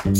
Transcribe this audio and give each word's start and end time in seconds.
Como 0.00 0.10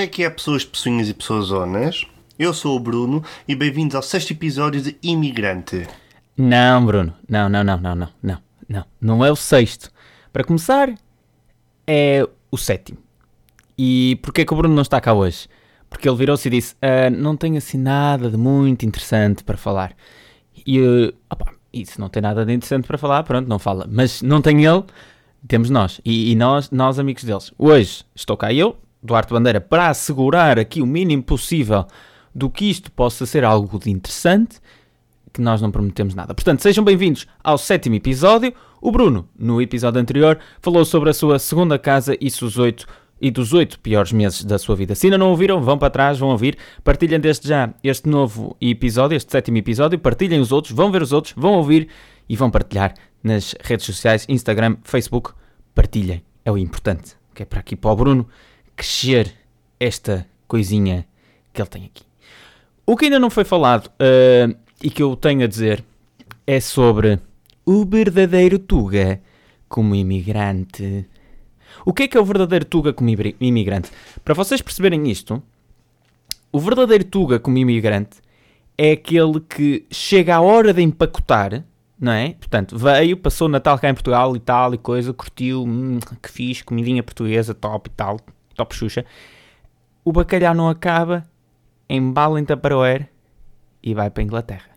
é 0.00 0.06
que 0.06 0.24
é, 0.24 0.30
pessoas 0.30 0.64
pessoinhas 0.64 1.10
e 1.10 1.14
pessoas 1.14 1.46
zonas? 1.48 2.06
Eu 2.38 2.54
sou 2.54 2.74
o 2.76 2.80
Bruno 2.80 3.22
e 3.46 3.54
bem-vindos 3.54 3.94
ao 3.94 4.00
sexto 4.00 4.30
episódio 4.30 4.80
de 4.80 4.96
Imigrante. 5.02 5.86
Não, 6.34 6.86
Bruno. 6.86 7.12
Não, 7.28 7.50
não, 7.50 7.62
não, 7.62 7.76
não, 7.78 7.94
não, 7.94 8.08
não. 8.22 8.38
Não, 8.66 8.84
não 8.98 9.22
é 9.22 9.30
o 9.30 9.36
sexto. 9.36 9.90
Para 10.32 10.44
começar, 10.44 10.94
é 11.86 12.26
o 12.50 12.56
sétimo. 12.56 12.96
E 13.76 14.18
porquê 14.22 14.46
que 14.46 14.54
o 14.54 14.56
Bruno 14.56 14.74
não 14.74 14.82
está 14.82 14.98
cá 14.98 15.12
hoje? 15.12 15.46
Porque 15.90 16.08
ele 16.08 16.16
virou-se 16.16 16.48
e 16.48 16.50
disse: 16.50 16.74
"Ah, 16.80 17.10
Não 17.10 17.36
tenho 17.36 17.58
assim 17.58 17.76
nada 17.76 18.30
de 18.30 18.38
muito 18.38 18.86
interessante 18.86 19.44
para 19.44 19.58
falar. 19.58 19.94
E, 20.66 20.80
uh, 20.80 21.12
opa, 21.30 21.52
se 21.84 21.98
não 21.98 22.08
tem 22.08 22.22
nada 22.22 22.44
de 22.44 22.52
interessante 22.52 22.86
para 22.86 22.98
falar, 22.98 23.22
pronto, 23.22 23.48
não 23.48 23.58
fala. 23.58 23.86
Mas 23.90 24.22
não 24.22 24.40
tem 24.40 24.64
ele, 24.64 24.84
temos 25.46 25.70
nós. 25.70 26.00
E, 26.04 26.32
e 26.32 26.34
nós, 26.34 26.70
nós, 26.70 26.98
amigos 26.98 27.24
deles. 27.24 27.52
Hoje 27.58 28.04
estou 28.14 28.36
cá 28.36 28.52
eu, 28.52 28.76
Duarte 29.02 29.32
Bandeira, 29.32 29.60
para 29.60 29.88
assegurar 29.88 30.58
aqui 30.58 30.80
o 30.80 30.86
mínimo 30.86 31.22
possível 31.22 31.86
do 32.34 32.48
que 32.48 32.70
isto 32.70 32.90
possa 32.92 33.26
ser 33.26 33.44
algo 33.44 33.78
de 33.78 33.90
interessante, 33.90 34.60
que 35.32 35.40
nós 35.40 35.62
não 35.62 35.70
prometemos 35.70 36.14
nada. 36.14 36.34
Portanto, 36.34 36.60
sejam 36.60 36.84
bem-vindos 36.84 37.26
ao 37.42 37.56
sétimo 37.56 37.94
episódio. 37.94 38.52
O 38.80 38.90
Bruno, 38.90 39.28
no 39.38 39.62
episódio 39.62 40.00
anterior, 40.00 40.38
falou 40.60 40.84
sobre 40.84 41.10
a 41.10 41.14
sua 41.14 41.38
segunda 41.38 41.78
casa 41.78 42.16
e 42.20 42.30
seus 42.30 42.58
oito 42.58 42.86
e 43.22 43.30
dos 43.30 43.52
oito 43.52 43.78
piores 43.78 44.10
meses 44.10 44.42
da 44.42 44.58
sua 44.58 44.74
vida. 44.74 44.96
Se 44.96 45.06
ainda 45.06 45.16
não 45.16 45.30
ouviram, 45.30 45.62
vão 45.62 45.78
para 45.78 45.88
trás, 45.88 46.18
vão 46.18 46.30
ouvir, 46.30 46.58
partilhem 46.82 47.20
desde 47.20 47.46
já 47.48 47.72
este 47.84 48.08
novo 48.08 48.56
episódio, 48.60 49.14
este 49.16 49.30
sétimo 49.30 49.58
episódio, 49.58 49.96
partilhem 49.96 50.40
os 50.40 50.50
outros, 50.50 50.74
vão 50.74 50.90
ver 50.90 51.02
os 51.02 51.12
outros, 51.12 51.32
vão 51.36 51.52
ouvir 51.52 51.88
e 52.28 52.34
vão 52.34 52.50
partilhar 52.50 52.94
nas 53.22 53.54
redes 53.60 53.86
sociais, 53.86 54.26
Instagram, 54.28 54.76
Facebook, 54.82 55.30
partilhem, 55.72 56.20
é 56.44 56.50
o 56.50 56.58
importante, 56.58 57.16
que 57.32 57.44
é 57.44 57.46
para 57.46 57.60
aqui 57.60 57.76
para 57.76 57.92
o 57.92 57.96
Bruno 57.96 58.28
crescer 58.74 59.32
esta 59.78 60.26
coisinha 60.48 61.06
que 61.52 61.62
ele 61.62 61.68
tem 61.68 61.84
aqui. 61.84 62.02
O 62.84 62.96
que 62.96 63.04
ainda 63.04 63.20
não 63.20 63.30
foi 63.30 63.44
falado 63.44 63.86
uh, 63.86 64.52
e 64.82 64.90
que 64.90 65.00
eu 65.00 65.14
tenho 65.14 65.44
a 65.44 65.46
dizer 65.46 65.84
é 66.44 66.58
sobre 66.58 67.20
o 67.64 67.84
verdadeiro 67.84 68.58
Tuga 68.58 69.20
como 69.68 69.94
imigrante. 69.94 71.06
O 71.84 71.92
que 71.92 72.04
é 72.04 72.08
que 72.08 72.16
é 72.16 72.20
o 72.20 72.24
verdadeiro 72.24 72.64
Tuga 72.64 72.92
como 72.92 73.10
imigrante? 73.40 73.90
Para 74.24 74.34
vocês 74.34 74.62
perceberem 74.62 75.10
isto, 75.10 75.42
o 76.52 76.60
verdadeiro 76.60 77.04
Tuga 77.04 77.38
como 77.38 77.58
imigrante 77.58 78.20
é 78.76 78.92
aquele 78.92 79.40
que 79.40 79.86
chega 79.90 80.36
à 80.36 80.40
hora 80.40 80.72
de 80.72 80.82
empacotar, 80.82 81.64
não 81.98 82.12
é? 82.12 82.34
Portanto, 82.34 82.76
veio, 82.76 83.16
passou 83.16 83.46
o 83.46 83.50
Natal 83.50 83.78
cá 83.78 83.88
em 83.88 83.94
Portugal 83.94 84.34
e 84.34 84.40
tal, 84.40 84.74
e 84.74 84.78
coisa, 84.78 85.12
curtiu, 85.12 85.62
hum, 85.62 85.98
que 86.20 86.30
fixe, 86.30 86.64
comidinha 86.64 87.02
portuguesa, 87.02 87.54
top 87.54 87.88
e 87.88 87.92
tal, 87.92 88.20
top 88.54 88.74
Xuxa. 88.74 89.04
O 90.04 90.12
bacalhau 90.12 90.54
não 90.54 90.68
acaba, 90.68 91.24
embala 91.88 92.40
em 92.40 92.44
Tupperware 92.44 93.08
e 93.82 93.94
vai 93.94 94.10
para 94.10 94.22
a 94.22 94.24
Inglaterra. 94.24 94.70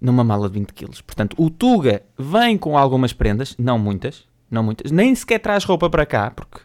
Numa 0.00 0.24
mala 0.24 0.48
de 0.48 0.58
20 0.58 0.72
kg. 0.72 1.02
Portanto, 1.02 1.36
o 1.38 1.50
Tuga 1.50 2.02
vem 2.18 2.56
com 2.56 2.76
algumas 2.76 3.12
prendas, 3.12 3.54
não 3.58 3.78
muitas, 3.78 4.26
não 4.50 4.62
muitas, 4.62 4.90
nem 4.90 5.14
sequer 5.14 5.38
traz 5.38 5.64
roupa 5.64 5.88
para 5.88 6.04
cá, 6.04 6.30
porque 6.30 6.60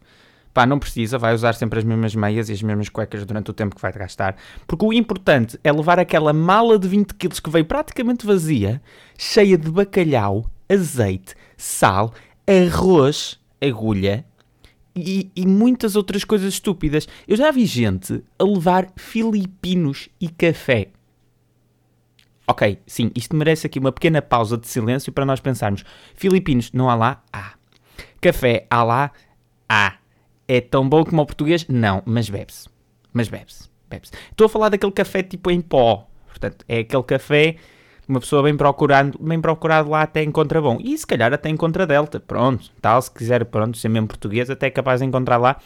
pá, 0.53 0.65
não 0.65 0.79
precisa, 0.79 1.17
vai 1.17 1.33
usar 1.33 1.53
sempre 1.53 1.79
as 1.79 1.85
mesmas 1.85 2.15
meias 2.15 2.49
e 2.49 2.53
as 2.53 2.61
mesmas 2.61 2.87
cuecas 2.89 3.25
durante 3.25 3.51
o 3.51 3.53
tempo 3.53 3.75
que 3.75 3.81
vai 3.81 3.91
gastar. 3.91 4.37
Porque 4.65 4.85
o 4.85 4.93
importante 4.93 5.59
é 5.63 5.71
levar 5.71 5.99
aquela 5.99 6.31
mala 6.31 6.79
de 6.79 6.87
20 6.87 7.13
kg 7.13 7.41
que 7.41 7.49
veio 7.49 7.65
praticamente 7.65 8.25
vazia, 8.25 8.81
cheia 9.17 9.57
de 9.57 9.69
bacalhau, 9.69 10.49
azeite, 10.69 11.35
sal, 11.57 12.13
arroz, 12.47 13.39
agulha 13.61 14.25
e, 14.95 15.29
e 15.35 15.45
muitas 15.45 15.95
outras 15.95 16.23
coisas 16.23 16.53
estúpidas. 16.53 17.07
Eu 17.27 17.35
já 17.35 17.51
vi 17.51 17.65
gente 17.65 18.23
a 18.39 18.43
levar 18.43 18.87
filipinos 18.95 20.07
e 20.21 20.29
café. 20.29 20.87
Ok, 22.47 22.79
sim, 22.85 23.11
isto 23.15 23.35
merece 23.35 23.67
aqui 23.67 23.79
uma 23.79 23.91
pequena 23.91 24.21
pausa 24.21 24.57
de 24.57 24.67
silêncio 24.67 25.11
para 25.11 25.25
nós 25.25 25.39
pensarmos. 25.39 25.83
Filipinos, 26.13 26.71
não 26.71 26.89
há 26.89 26.95
lá? 26.95 27.23
Há. 27.33 27.53
Café, 28.25 28.65
há 28.71 28.83
lá? 28.83 29.11
Há. 29.69 29.97
É 30.47 30.59
tão 30.59 30.89
bom 30.89 31.05
como 31.05 31.21
o 31.21 31.25
português? 31.27 31.67
Não, 31.67 32.01
mas 32.07 32.27
bebe-se. 32.27 32.67
Mas 33.13 33.29
bebe-se. 33.29 33.69
Bebe 33.87 34.07
Estou 34.31 34.45
a 34.45 34.49
falar 34.49 34.69
daquele 34.69 34.91
café 34.91 35.21
tipo 35.21 35.51
em 35.51 35.61
pó. 35.61 36.07
Portanto, 36.27 36.65
é 36.67 36.79
aquele 36.79 37.03
café 37.03 37.57
uma 38.07 38.19
pessoa 38.19 38.41
bem 38.41 38.57
procurado, 38.57 39.15
bem 39.19 39.39
procurado 39.39 39.91
lá 39.91 40.01
até 40.01 40.23
encontra 40.23 40.59
bom. 40.59 40.79
E 40.83 40.97
se 40.97 41.05
calhar 41.05 41.31
até 41.31 41.49
encontra 41.49 41.85
Delta. 41.85 42.19
Pronto, 42.19 42.71
tal, 42.81 42.99
se 42.99 43.11
quiser, 43.11 43.45
pronto, 43.45 43.77
ser 43.77 43.89
mesmo 43.89 44.07
português, 44.07 44.49
até 44.49 44.65
é 44.65 44.71
capaz 44.71 45.01
de 45.01 45.05
encontrar 45.05 45.37
lá. 45.37 45.57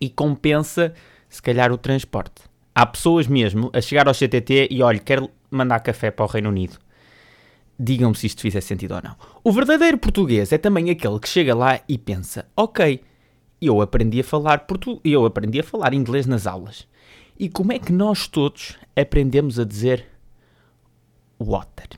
E 0.00 0.08
compensa, 0.08 0.94
se 1.28 1.42
calhar, 1.42 1.72
o 1.72 1.76
transporte. 1.76 2.42
Há 2.72 2.86
pessoas 2.86 3.26
mesmo 3.26 3.68
a 3.72 3.80
chegar 3.80 4.06
ao 4.06 4.14
CTT 4.14 4.68
e, 4.70 4.80
olha, 4.80 5.00
quero 5.00 5.28
mandar 5.50 5.80
café 5.80 6.12
para 6.12 6.24
o 6.24 6.28
Reino 6.28 6.50
Unido. 6.50 6.78
Digam-me 7.78 8.14
se 8.14 8.26
isto 8.26 8.42
fizer 8.42 8.60
sentido 8.60 8.94
ou 8.94 9.02
não. 9.02 9.16
O 9.42 9.50
verdadeiro 9.50 9.98
português 9.98 10.52
é 10.52 10.58
também 10.58 10.90
aquele 10.90 11.18
que 11.18 11.28
chega 11.28 11.54
lá 11.54 11.80
e 11.88 11.98
pensa: 11.98 12.46
ok, 12.56 13.00
eu 13.60 13.80
aprendi 13.80 14.20
a 14.20 14.24
falar 14.24 14.60
portu 14.60 15.00
eu 15.04 15.24
aprendi 15.24 15.60
a 15.60 15.64
falar 15.64 15.92
inglês 15.92 16.26
nas 16.26 16.46
aulas. 16.46 16.86
E 17.38 17.48
como 17.48 17.72
é 17.72 17.78
que 17.78 17.92
nós 17.92 18.28
todos 18.28 18.76
aprendemos 18.96 19.58
a 19.58 19.64
dizer 19.64 20.06
water? 21.38 21.88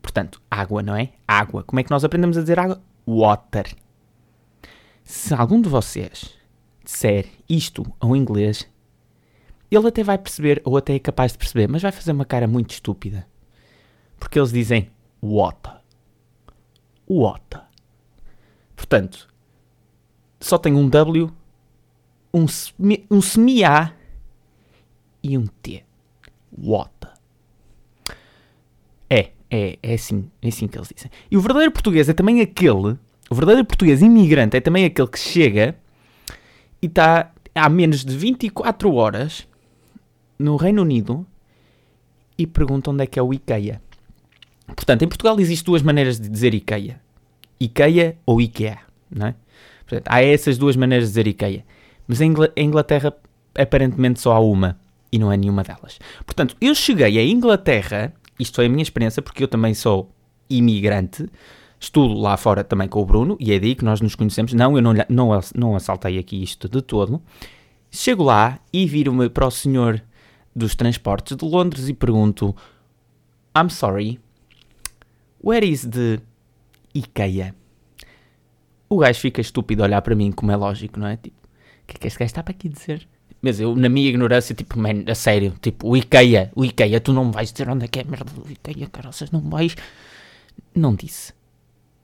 Portanto, 0.00 0.40
água, 0.50 0.82
não 0.82 0.94
é? 0.94 1.12
Água. 1.26 1.62
Como 1.64 1.80
é 1.80 1.82
que 1.82 1.90
nós 1.90 2.04
aprendemos 2.04 2.38
a 2.38 2.40
dizer 2.40 2.58
água? 2.58 2.80
Water. 3.06 3.74
Se 5.02 5.34
algum 5.34 5.60
de 5.60 5.68
vocês 5.68 6.36
disser 6.84 7.26
isto 7.48 7.84
ao 7.98 8.14
inglês, 8.14 8.68
ele 9.70 9.88
até 9.88 10.02
vai 10.02 10.18
perceber, 10.18 10.60
ou 10.64 10.76
até 10.76 10.94
é 10.94 10.98
capaz 10.98 11.32
de 11.32 11.38
perceber, 11.38 11.68
mas 11.68 11.82
vai 11.82 11.92
fazer 11.92 12.12
uma 12.12 12.24
cara 12.24 12.46
muito 12.46 12.70
estúpida. 12.70 13.26
Porque 14.20 14.38
eles 14.38 14.52
dizem 14.52 14.90
water. 15.20 15.80
Water. 17.08 17.62
Portanto, 18.76 19.28
só 20.38 20.56
tem 20.56 20.74
um 20.74 20.88
W, 20.88 21.32
um, 22.32 22.46
semi, 22.46 23.04
semi-A 23.20 23.92
e 25.22 25.36
um 25.36 25.46
T. 25.46 25.84
Water. 26.56 27.10
É, 29.08 29.30
é, 29.50 29.78
é 29.82 29.94
assim, 29.94 30.30
é 30.40 30.48
assim 30.48 30.68
que 30.68 30.78
eles 30.78 30.92
dizem. 30.94 31.10
E 31.28 31.36
o 31.36 31.40
verdadeiro 31.40 31.72
português 31.72 32.08
é 32.08 32.12
também 32.12 32.40
aquele, 32.40 32.96
o 33.28 33.34
verdadeiro 33.34 33.66
português 33.66 34.02
imigrante 34.02 34.56
é 34.56 34.60
também 34.60 34.84
aquele 34.84 35.08
que 35.08 35.18
chega 35.18 35.76
e 36.80 36.86
está 36.86 37.32
há 37.54 37.68
menos 37.68 38.04
de 38.04 38.16
24 38.16 38.94
horas 38.94 39.46
no 40.38 40.56
Reino 40.56 40.82
Unido 40.82 41.26
e 42.38 42.46
pergunta 42.46 42.90
onde 42.90 43.04
é 43.04 43.06
que 43.06 43.18
é 43.18 43.22
o 43.22 43.34
IKEA. 43.34 43.82
Portanto, 44.74 45.02
em 45.02 45.08
Portugal 45.08 45.38
existem 45.40 45.66
duas 45.66 45.82
maneiras 45.82 46.18
de 46.18 46.28
dizer 46.28 46.54
IKEA. 46.54 47.00
IKEA 47.60 48.16
ou 48.24 48.40
IKEA, 48.40 48.78
não 49.10 49.28
é? 49.28 49.34
Portanto, 49.86 50.08
há 50.08 50.22
essas 50.22 50.56
duas 50.56 50.76
maneiras 50.76 51.08
de 51.08 51.10
dizer 51.10 51.26
IKEA. 51.26 51.64
Mas 52.06 52.20
em 52.20 52.34
Inglaterra, 52.56 53.12
aparentemente, 53.54 54.20
só 54.20 54.32
há 54.32 54.40
uma. 54.40 54.78
E 55.12 55.18
não 55.18 55.30
é 55.32 55.36
nenhuma 55.36 55.62
delas. 55.62 55.98
Portanto, 56.24 56.56
eu 56.60 56.74
cheguei 56.74 57.18
à 57.18 57.24
Inglaterra, 57.24 58.12
isto 58.38 58.56
foi 58.56 58.66
a 58.66 58.68
minha 58.68 58.82
experiência, 58.82 59.20
porque 59.20 59.42
eu 59.42 59.48
também 59.48 59.74
sou 59.74 60.10
imigrante, 60.48 61.28
estudo 61.78 62.14
lá 62.14 62.36
fora 62.36 62.62
também 62.62 62.88
com 62.88 63.00
o 63.00 63.04
Bruno, 63.04 63.36
e 63.40 63.52
é 63.52 63.58
daí 63.58 63.74
que 63.74 63.84
nós 63.84 64.00
nos 64.00 64.14
conhecemos. 64.14 64.52
Não, 64.52 64.76
eu 64.76 64.82
não, 64.82 64.92
não, 65.08 65.40
não 65.54 65.76
assaltei 65.76 66.18
aqui 66.18 66.42
isto 66.42 66.68
de 66.68 66.82
todo. 66.82 67.20
Chego 67.90 68.22
lá 68.22 68.58
e 68.72 68.86
viro-me 68.86 69.28
para 69.28 69.46
o 69.46 69.50
senhor 69.50 70.02
dos 70.54 70.74
transportes 70.74 71.36
de 71.36 71.44
Londres 71.44 71.88
e 71.88 71.94
pergunto: 71.94 72.54
I'm 73.56 73.70
sorry, 73.70 74.20
where 75.42 75.66
is 75.66 75.88
the 75.88 76.20
IKEA? 76.94 77.54
O 78.88 78.98
gajo 78.98 79.20
fica 79.20 79.40
estúpido 79.40 79.82
a 79.82 79.86
olhar 79.86 80.02
para 80.02 80.14
mim, 80.14 80.32
como 80.32 80.50
é 80.50 80.56
lógico, 80.56 80.98
não 80.98 81.06
é? 81.06 81.16
Tipo, 81.16 81.36
o 81.36 81.86
que 81.86 81.96
é 81.96 81.98
que 81.98 82.06
este 82.06 82.18
gajo 82.18 82.26
está 82.26 82.42
para 82.42 82.52
aqui 82.52 82.68
dizer? 82.68 83.08
Mas 83.40 83.58
eu, 83.58 83.74
na 83.74 83.88
minha 83.88 84.08
ignorância, 84.08 84.54
tipo, 84.54 84.78
man, 84.78 85.04
a 85.08 85.14
sério, 85.14 85.54
tipo, 85.60 85.88
o 85.88 85.96
IKEA, 85.96 86.52
o 86.54 86.64
IKEA, 86.64 87.00
tu 87.00 87.12
não 87.12 87.26
me 87.26 87.32
vais 87.32 87.52
dizer 87.52 87.68
onde 87.68 87.84
é 87.84 87.88
que 87.88 88.00
é 88.00 88.04
merda 88.04 88.30
do 88.30 88.50
IKEA, 88.50 88.86
caroças, 88.88 89.30
não 89.30 89.40
vais. 89.40 89.76
Não 90.74 90.94
disse. 90.94 91.32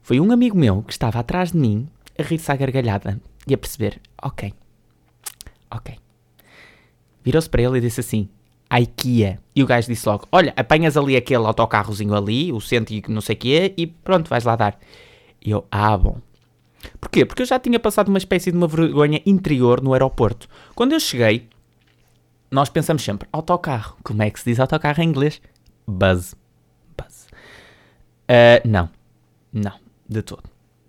Foi 0.01 0.19
um 0.19 0.31
amigo 0.31 0.57
meu 0.57 0.81
que 0.81 0.93
estava 0.93 1.19
atrás 1.19 1.51
de 1.51 1.57
mim, 1.57 1.87
a 2.17 2.23
rir-se 2.23 2.51
à 2.51 2.55
gargalhada 2.55 3.21
e 3.45 3.53
a 3.53 3.57
perceber: 3.57 4.01
ok, 4.23 4.53
ok. 5.69 5.95
Virou-se 7.23 7.49
para 7.49 7.61
ele 7.61 7.77
e 7.77 7.81
disse 7.81 7.99
assim: 7.99 8.29
a 8.69 8.79
IKEA. 8.81 9.39
E 9.55 9.63
o 9.63 9.65
gajo 9.65 9.87
disse 9.87 10.07
logo: 10.07 10.27
Olha, 10.31 10.53
apanhas 10.55 10.97
ali 10.97 11.15
aquele 11.15 11.45
autocarrozinho 11.45 12.15
ali, 12.15 12.51
o 12.51 12.59
centro 12.59 12.93
e 12.93 13.03
não 13.07 13.21
sei 13.21 13.35
o 13.35 13.39
quê, 13.39 13.73
e 13.77 13.87
pronto, 13.87 14.29
vais 14.29 14.43
lá 14.43 14.55
dar. 14.55 14.79
E 15.43 15.51
eu: 15.51 15.65
Ah, 15.71 15.97
bom. 15.97 16.17
Porquê? 16.99 17.25
Porque 17.25 17.41
eu 17.41 17.45
já 17.45 17.59
tinha 17.59 17.79
passado 17.79 18.09
uma 18.09 18.17
espécie 18.17 18.51
de 18.51 18.57
uma 18.57 18.67
vergonha 18.67 19.21
interior 19.25 19.81
no 19.81 19.93
aeroporto. 19.93 20.47
Quando 20.75 20.93
eu 20.93 20.99
cheguei, 20.99 21.47
nós 22.51 22.69
pensamos 22.69 23.03
sempre: 23.03 23.27
autocarro. 23.31 23.97
Como 24.03 24.21
é 24.21 24.29
que 24.29 24.39
se 24.39 24.45
diz 24.49 24.59
autocarro 24.59 25.01
em 25.01 25.09
inglês? 25.09 25.41
buzz. 25.87 26.35
Buzz. 26.97 27.27
Uh, 28.29 28.67
não. 28.67 28.89
Não. 29.53 29.73
De 30.07 30.21
todo. 30.21 30.43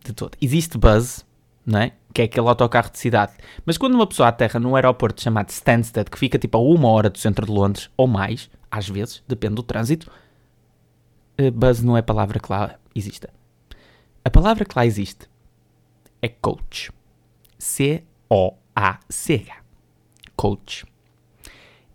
De 0.04 0.12
todo. 0.12 0.36
Existe 0.40 0.76
buzz, 0.76 1.24
não 1.68 1.80
é? 1.80 1.92
Que 2.14 2.22
é 2.22 2.24
aquele 2.24 2.48
autocarro 2.48 2.90
de 2.90 2.98
cidade. 2.98 3.34
Mas 3.66 3.76
quando 3.76 3.94
uma 3.94 4.06
pessoa 4.06 4.30
aterra 4.30 4.58
num 4.58 4.74
aeroporto 4.74 5.20
chamado 5.20 5.50
Stansted, 5.50 6.10
que 6.10 6.18
fica 6.18 6.38
tipo 6.38 6.56
a 6.56 6.60
uma 6.60 6.88
hora 6.88 7.10
do 7.10 7.18
centro 7.18 7.44
de 7.44 7.52
Londres, 7.52 7.90
ou 7.94 8.06
mais, 8.06 8.50
às 8.70 8.88
vezes, 8.88 9.22
depende 9.28 9.56
do 9.56 9.62
trânsito, 9.62 10.10
uh, 11.38 11.50
buzz 11.52 11.82
não 11.82 11.94
é 11.94 12.00
a 12.00 12.02
palavra 12.02 12.40
que 12.40 12.50
lá 12.50 12.76
existe. 12.94 13.28
A 14.24 14.30
palavra 14.30 14.64
que 14.64 14.72
lá 14.74 14.86
existe 14.86 15.28
é 16.22 16.28
coach. 16.28 16.90
C-O-A-C-H. 17.58 19.52
Coach. 20.34 20.86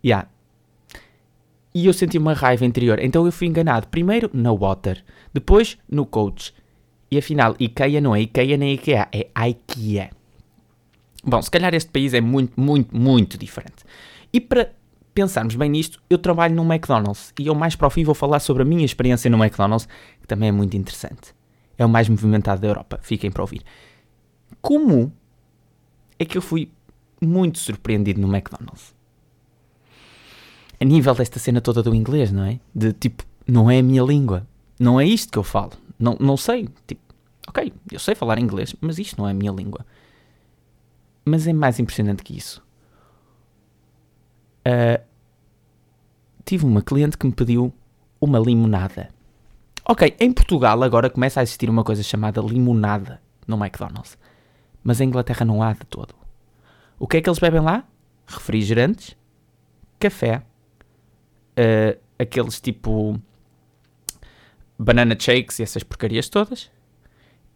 Yeah. 0.05 0.27
E 1.73 1.87
eu 1.87 1.93
senti 1.93 2.19
uma 2.19 2.33
raiva 2.33 2.63
interior. 2.63 2.99
Então 2.99 3.25
eu 3.25 3.31
fui 3.31 3.47
enganado. 3.47 3.87
Primeiro 3.87 4.29
na 4.33 4.53
Water, 4.53 5.03
depois 5.33 5.79
no 5.89 6.05
Coach. 6.05 6.53
E 7.13 7.18
afinal, 7.19 7.56
IKEA 7.60 8.01
não 8.01 8.15
é 8.15 8.21
IKEA 8.21 8.57
nem 8.57 8.74
IKEA, 8.74 9.07
é 9.12 9.30
IKEA. 9.48 10.10
Bom, 11.24 11.39
se 11.44 11.51
calhar 11.51 11.71
este 11.75 11.92
país 11.92 12.12
é 12.12 12.19
muito, 12.19 12.60
muito, 12.60 12.98
muito 12.98 13.38
diferente. 13.38 13.86
E 14.33 14.42
para 14.42 14.74
pensarmos 15.13 15.54
bem 15.54 15.69
nisto, 15.69 16.01
eu 16.10 16.18
trabalho 16.18 16.56
no 16.56 16.63
McDonald's 16.63 17.31
e 17.39 17.45
eu 17.45 17.54
mais 17.54 17.75
para 17.75 17.86
o 17.86 17.89
fim 17.92 18.04
vou 18.04 18.15
falar 18.15 18.39
sobre 18.39 18.63
a 18.63 18.65
minha 18.65 18.83
experiência 18.83 19.30
no 19.30 19.38
McDonald's, 19.38 19.88
que 20.19 20.27
também 20.27 20.50
é 20.50 20.51
muito 20.51 20.75
interessante. 20.75 21.36
É 21.77 21.86
o 21.86 21.89
mais 21.89 22.10
movimentado 22.10 22.60
da 22.60 22.68
Europa, 22.68 23.00
fiquem 23.04 23.30
para 23.30 23.44
ouvir. 23.44 23.62
Como 24.60 25.13
é 26.18 26.25
que 26.25 26.36
eu 26.36 26.42
fui 26.42 26.71
muito 27.21 27.60
surpreendido 27.60 28.19
no 28.19 28.27
McDonald's? 28.27 28.95
A 30.81 30.83
nível 30.83 31.13
desta 31.13 31.38
cena 31.38 31.62
toda 31.62 31.83
do 31.83 31.94
inglês, 31.94 32.31
não 32.31 32.44
é? 32.44 32.60
De 32.74 32.92
tipo, 32.92 33.24
não 33.45 33.69
é 33.69 33.77
a 33.77 33.83
minha 33.83 34.01
língua. 34.01 34.48
Não 34.80 35.00
é 35.00 35.06
isto 35.06 35.31
que 35.31 35.38
eu 35.38 35.44
falo. 35.44 35.74
Não, 35.99 36.17
não 36.19 36.37
sei. 36.37 36.69
Tipo, 36.87 37.01
ok, 37.47 37.73
eu 37.91 37.99
sei 37.99 38.15
falar 38.15 38.39
inglês, 38.39 38.75
mas 38.81 38.99
isto 38.99 39.17
não 39.17 39.27
é 39.27 39.31
a 39.31 39.33
minha 39.33 39.51
língua. 39.51 39.85
Mas 41.25 41.47
é 41.47 41.53
mais 41.53 41.79
impressionante 41.79 42.23
que 42.23 42.35
isso. 42.37 42.63
Uh, 44.67 45.03
tive 46.45 46.65
uma 46.65 46.81
cliente 46.81 47.17
que 47.17 47.25
me 47.25 47.33
pediu 47.33 47.73
uma 48.19 48.39
limonada. 48.39 49.09
Ok, 49.85 50.15
em 50.19 50.31
Portugal 50.31 50.81
agora 50.83 51.09
começa 51.09 51.39
a 51.39 51.43
existir 51.43 51.69
uma 51.69 51.83
coisa 51.83 52.03
chamada 52.03 52.41
limonada 52.41 53.21
no 53.47 53.57
McDonald's. 53.57 54.17
Mas 54.83 55.01
em 55.01 55.05
Inglaterra 55.05 55.45
não 55.45 55.61
há 55.61 55.73
de 55.73 55.85
todo. 55.85 56.15
O 56.97 57.07
que 57.07 57.17
é 57.17 57.21
que 57.21 57.29
eles 57.29 57.39
bebem 57.39 57.61
lá? 57.61 57.85
Refrigerantes, 58.25 59.17
café, 59.99 60.43
uh, 61.57 61.99
aqueles 62.17 62.61
tipo 62.61 63.19
banana 64.77 65.15
shakes 65.17 65.59
e 65.59 65.63
essas 65.63 65.83
porcarias 65.83 66.29
todas 66.29 66.69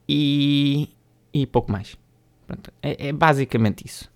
e, 0.07 0.89
e 1.33 1.45
pouco 1.45 1.71
mais. 1.71 1.97
Pronto, 2.45 2.71
é, 2.81 3.07
é, 3.07 3.13
basicamente 3.13 3.85
isso. 3.85 4.09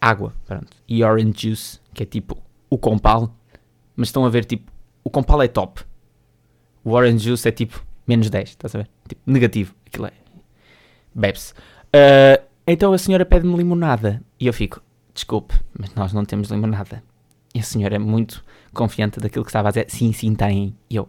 Água, 0.00 0.34
pronto. 0.44 0.76
E 0.86 1.02
orange 1.02 1.48
juice, 1.48 1.80
que 1.92 2.02
é 2.02 2.06
tipo 2.06 2.40
o 2.70 2.78
compal, 2.78 3.34
mas 3.96 4.08
estão 4.08 4.24
a 4.24 4.28
ver 4.28 4.44
tipo, 4.44 4.70
o 5.02 5.10
compal 5.10 5.42
é 5.42 5.48
top. 5.48 5.82
O 6.84 6.92
orange 6.92 7.24
juice 7.24 7.48
é 7.48 7.52
tipo 7.52 7.84
menos 8.06 8.30
10, 8.30 8.50
estás 8.50 8.74
a 8.74 8.78
ver? 8.78 8.88
Tipo, 9.08 9.22
negativo. 9.26 9.74
Aquilo 9.86 10.06
é. 10.06 10.12
Bebe-se. 11.14 11.52
Uh, 11.52 12.44
então 12.66 12.92
a 12.92 12.98
senhora 12.98 13.24
pede-me 13.24 13.56
limonada 13.56 14.22
e 14.38 14.46
eu 14.46 14.52
fico, 14.52 14.82
desculpe, 15.12 15.54
mas 15.78 15.94
nós 15.94 16.12
não 16.12 16.24
temos 16.24 16.48
limonada. 16.48 17.02
E 17.54 17.60
a 17.60 17.62
senhora 17.62 17.96
é 17.96 17.98
muito 17.98 18.44
confiante 18.72 19.20
daquilo 19.20 19.44
que 19.44 19.50
estava 19.50 19.68
a 19.68 19.70
dizer. 19.70 19.86
Sim, 19.88 20.12
sim, 20.12 20.34
tem. 20.34 20.74
E 20.90 20.96
eu, 20.96 21.08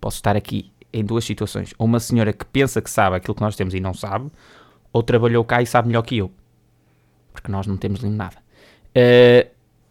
Posso 0.00 0.16
estar 0.16 0.36
aqui 0.36 0.72
em 0.92 1.04
duas 1.04 1.24
situações. 1.24 1.74
Ou 1.78 1.86
uma 1.86 2.00
senhora 2.00 2.32
que 2.32 2.44
pensa 2.44 2.82
que 2.82 2.90
sabe 2.90 3.16
aquilo 3.16 3.34
que 3.34 3.40
nós 3.40 3.56
temos 3.56 3.74
e 3.74 3.80
não 3.80 3.94
sabe, 3.94 4.30
ou 4.92 5.02
trabalhou 5.02 5.44
cá 5.44 5.62
e 5.62 5.66
sabe 5.66 5.88
melhor 5.88 6.02
que 6.02 6.18
eu. 6.18 6.30
Porque 7.32 7.50
nós 7.50 7.66
não 7.66 7.76
temos 7.76 8.00
limonada. 8.00 8.36
Uh, 8.90 9.50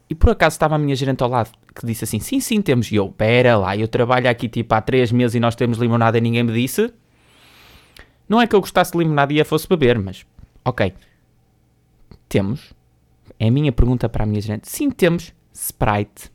e 0.09 0.13
por 0.13 0.29
acaso 0.29 0.55
estava 0.55 0.75
a 0.75 0.77
minha 0.77 0.95
gerente 0.95 1.23
ao 1.23 1.29
lado 1.29 1.51
que 1.73 1.85
disse 1.85 2.03
assim: 2.03 2.19
Sim, 2.19 2.39
sim, 2.39 2.61
temos. 2.61 2.91
E 2.91 2.95
eu, 2.95 3.09
pera 3.09 3.57
lá, 3.57 3.75
eu 3.75 3.87
trabalho 3.87 4.29
aqui 4.29 4.47
tipo 4.47 4.75
há 4.75 4.81
três 4.81 5.11
meses 5.11 5.35
e 5.35 5.39
nós 5.39 5.55
temos 5.55 5.77
limonada 5.77 6.17
e 6.17 6.21
ninguém 6.21 6.43
me 6.43 6.53
disse. 6.53 6.93
Não 8.27 8.39
é 8.41 8.47
que 8.47 8.55
eu 8.55 8.61
gostasse 8.61 8.91
de 8.91 8.97
limonada 8.97 9.33
e 9.33 9.41
a 9.41 9.45
fosse 9.45 9.67
beber, 9.67 9.97
mas 9.97 10.25
ok. 10.63 10.93
Temos. 12.29 12.73
É 13.39 13.47
a 13.47 13.51
minha 13.51 13.71
pergunta 13.71 14.07
para 14.07 14.23
a 14.23 14.27
minha 14.27 14.39
gerente. 14.39 14.69
Sim, 14.69 14.91
temos 14.91 15.33
Sprite. 15.53 16.31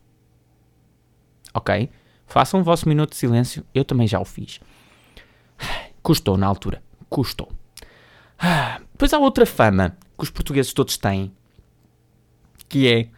Ok? 1.55 1.89
Façam 2.27 2.61
o 2.61 2.65
vosso 2.65 2.89
minuto 2.89 3.11
de 3.11 3.17
silêncio. 3.17 3.65
Eu 3.75 3.85
também 3.85 4.07
já 4.07 4.21
o 4.21 4.25
fiz. 4.25 4.61
Custou 6.03 6.37
na 6.37 6.47
altura. 6.47 6.83
Custou. 7.09 7.51
Depois 8.93 9.13
há 9.13 9.19
outra 9.19 9.47
fama 9.47 9.97
que 10.17 10.25
os 10.25 10.31
portugueses 10.31 10.73
todos 10.73 10.97
têm. 10.97 11.33
Que 12.69 12.93
é... 12.93 13.09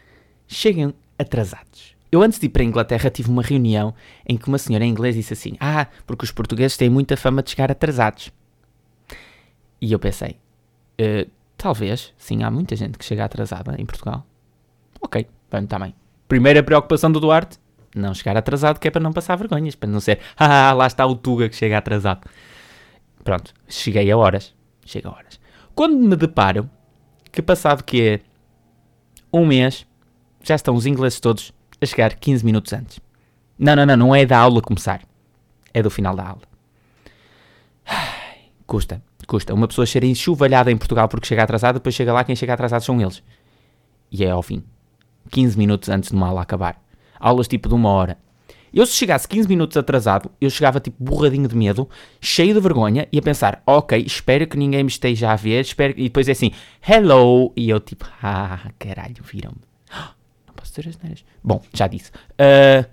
Cheguem 0.46 0.94
atrasados. 1.18 1.96
Eu 2.10 2.22
antes 2.22 2.38
de 2.38 2.46
ir 2.46 2.48
para 2.48 2.62
a 2.62 2.64
Inglaterra 2.64 3.10
tive 3.10 3.28
uma 3.28 3.42
reunião 3.42 3.94
em 4.26 4.36
que 4.36 4.48
uma 4.48 4.56
senhora 4.56 4.84
em 4.84 4.90
inglês 4.90 5.14
disse 5.14 5.34
assim 5.34 5.56
Ah, 5.60 5.86
porque 6.06 6.24
os 6.24 6.30
portugueses 6.30 6.76
têm 6.76 6.88
muita 6.88 7.16
fama 7.16 7.42
de 7.42 7.50
chegar 7.50 7.70
atrasados. 7.70 8.30
E 9.80 9.92
eu 9.92 9.98
pensei, 9.98 10.38
uh, 11.00 11.30
Talvez, 11.58 12.14
sim, 12.16 12.44
há 12.44 12.50
muita 12.52 12.76
gente 12.76 12.96
que 12.96 13.04
chega 13.04 13.24
atrasada 13.24 13.74
em 13.76 13.84
Portugal. 13.84 14.24
Ok, 15.00 15.26
bem, 15.50 15.64
está 15.64 15.76
bem. 15.76 15.92
Primeira 16.28 16.62
preocupação 16.62 17.10
do 17.10 17.18
Duarte, 17.18 17.58
não 17.94 18.14
chegar 18.14 18.36
atrasado, 18.36 18.78
que 18.78 18.88
é 18.88 18.90
para 18.90 19.00
não 19.00 19.12
passar 19.12 19.36
vergonhas, 19.36 19.74
para 19.74 19.88
não 19.88 20.00
ser, 20.00 20.20
ah, 20.36 20.72
lá 20.72 20.86
está 20.86 21.06
o 21.06 21.14
Tuga 21.14 21.48
que 21.48 21.56
chega 21.56 21.78
atrasado. 21.78 22.28
Pronto, 23.24 23.52
cheguei 23.68 24.10
a 24.10 24.16
horas. 24.16 24.54
Chega 24.84 25.08
a 25.08 25.12
horas. 25.12 25.40
Quando 25.74 25.96
me 25.98 26.16
deparo 26.16 26.68
que 27.30 27.42
passado 27.42 27.84
que 27.84 28.02
é 28.02 28.20
um 29.32 29.44
mês, 29.44 29.86
já 30.42 30.54
estão 30.54 30.74
os 30.74 30.86
ingleses 30.86 31.20
todos 31.20 31.52
a 31.80 31.86
chegar 31.86 32.14
15 32.14 32.44
minutos 32.44 32.72
antes. 32.72 33.00
Não, 33.58 33.76
não, 33.76 33.84
não, 33.84 33.96
não 33.96 34.14
é 34.14 34.24
da 34.24 34.38
aula 34.38 34.62
começar. 34.62 35.02
É 35.74 35.82
do 35.82 35.90
final 35.90 36.16
da 36.16 36.26
aula. 36.26 36.42
Ai, 37.84 38.50
custa 38.66 39.02
custa 39.28 39.52
uma 39.52 39.68
pessoa 39.68 39.86
ser 39.86 40.02
enxovalhada 40.02 40.72
em 40.72 40.76
Portugal 40.76 41.06
porque 41.06 41.26
chega 41.26 41.42
atrasada, 41.42 41.78
depois 41.78 41.94
chega 41.94 42.12
lá, 42.12 42.24
quem 42.24 42.34
chega 42.34 42.54
atrasado 42.54 42.82
são 42.82 43.00
eles. 43.00 43.22
E 44.10 44.24
é 44.24 44.30
ao 44.30 44.42
fim. 44.42 44.64
15 45.30 45.58
minutos 45.58 45.90
antes 45.90 46.08
de 46.08 46.16
uma 46.16 46.28
aula 46.28 46.40
acabar. 46.40 46.82
Aulas 47.18 47.48
tipo 47.48 47.68
de 47.68 47.74
uma 47.74 47.88
hora. 47.90 48.18
Eu 48.72 48.84
se 48.86 48.92
chegasse 48.92 49.26
15 49.26 49.48
minutos 49.48 49.76
atrasado, 49.76 50.30
eu 50.40 50.50
chegava 50.50 50.78
tipo 50.78 51.02
borradinho 51.02 51.48
de 51.48 51.56
medo, 51.56 51.88
cheio 52.20 52.54
de 52.54 52.60
vergonha, 52.60 53.08
e 53.10 53.18
a 53.18 53.22
pensar, 53.22 53.62
ok, 53.66 53.98
espero 54.06 54.46
que 54.46 54.56
ninguém 54.56 54.84
me 54.84 54.90
esteja 54.90 55.32
a 55.32 55.36
ver, 55.36 55.62
espero... 55.62 55.94
e 55.96 56.04
depois 56.04 56.28
é 56.28 56.32
assim, 56.32 56.52
hello, 56.86 57.52
e 57.56 57.70
eu 57.70 57.80
tipo, 57.80 58.04
ah, 58.22 58.70
caralho, 58.78 59.22
viram-me. 59.22 59.60
Não 60.46 60.54
posso 60.54 60.72
dizer 60.74 60.88
as 60.90 60.98
neiras. 60.98 61.24
Bom, 61.42 61.62
já 61.72 61.86
disse. 61.86 62.10
Uh, 62.10 62.86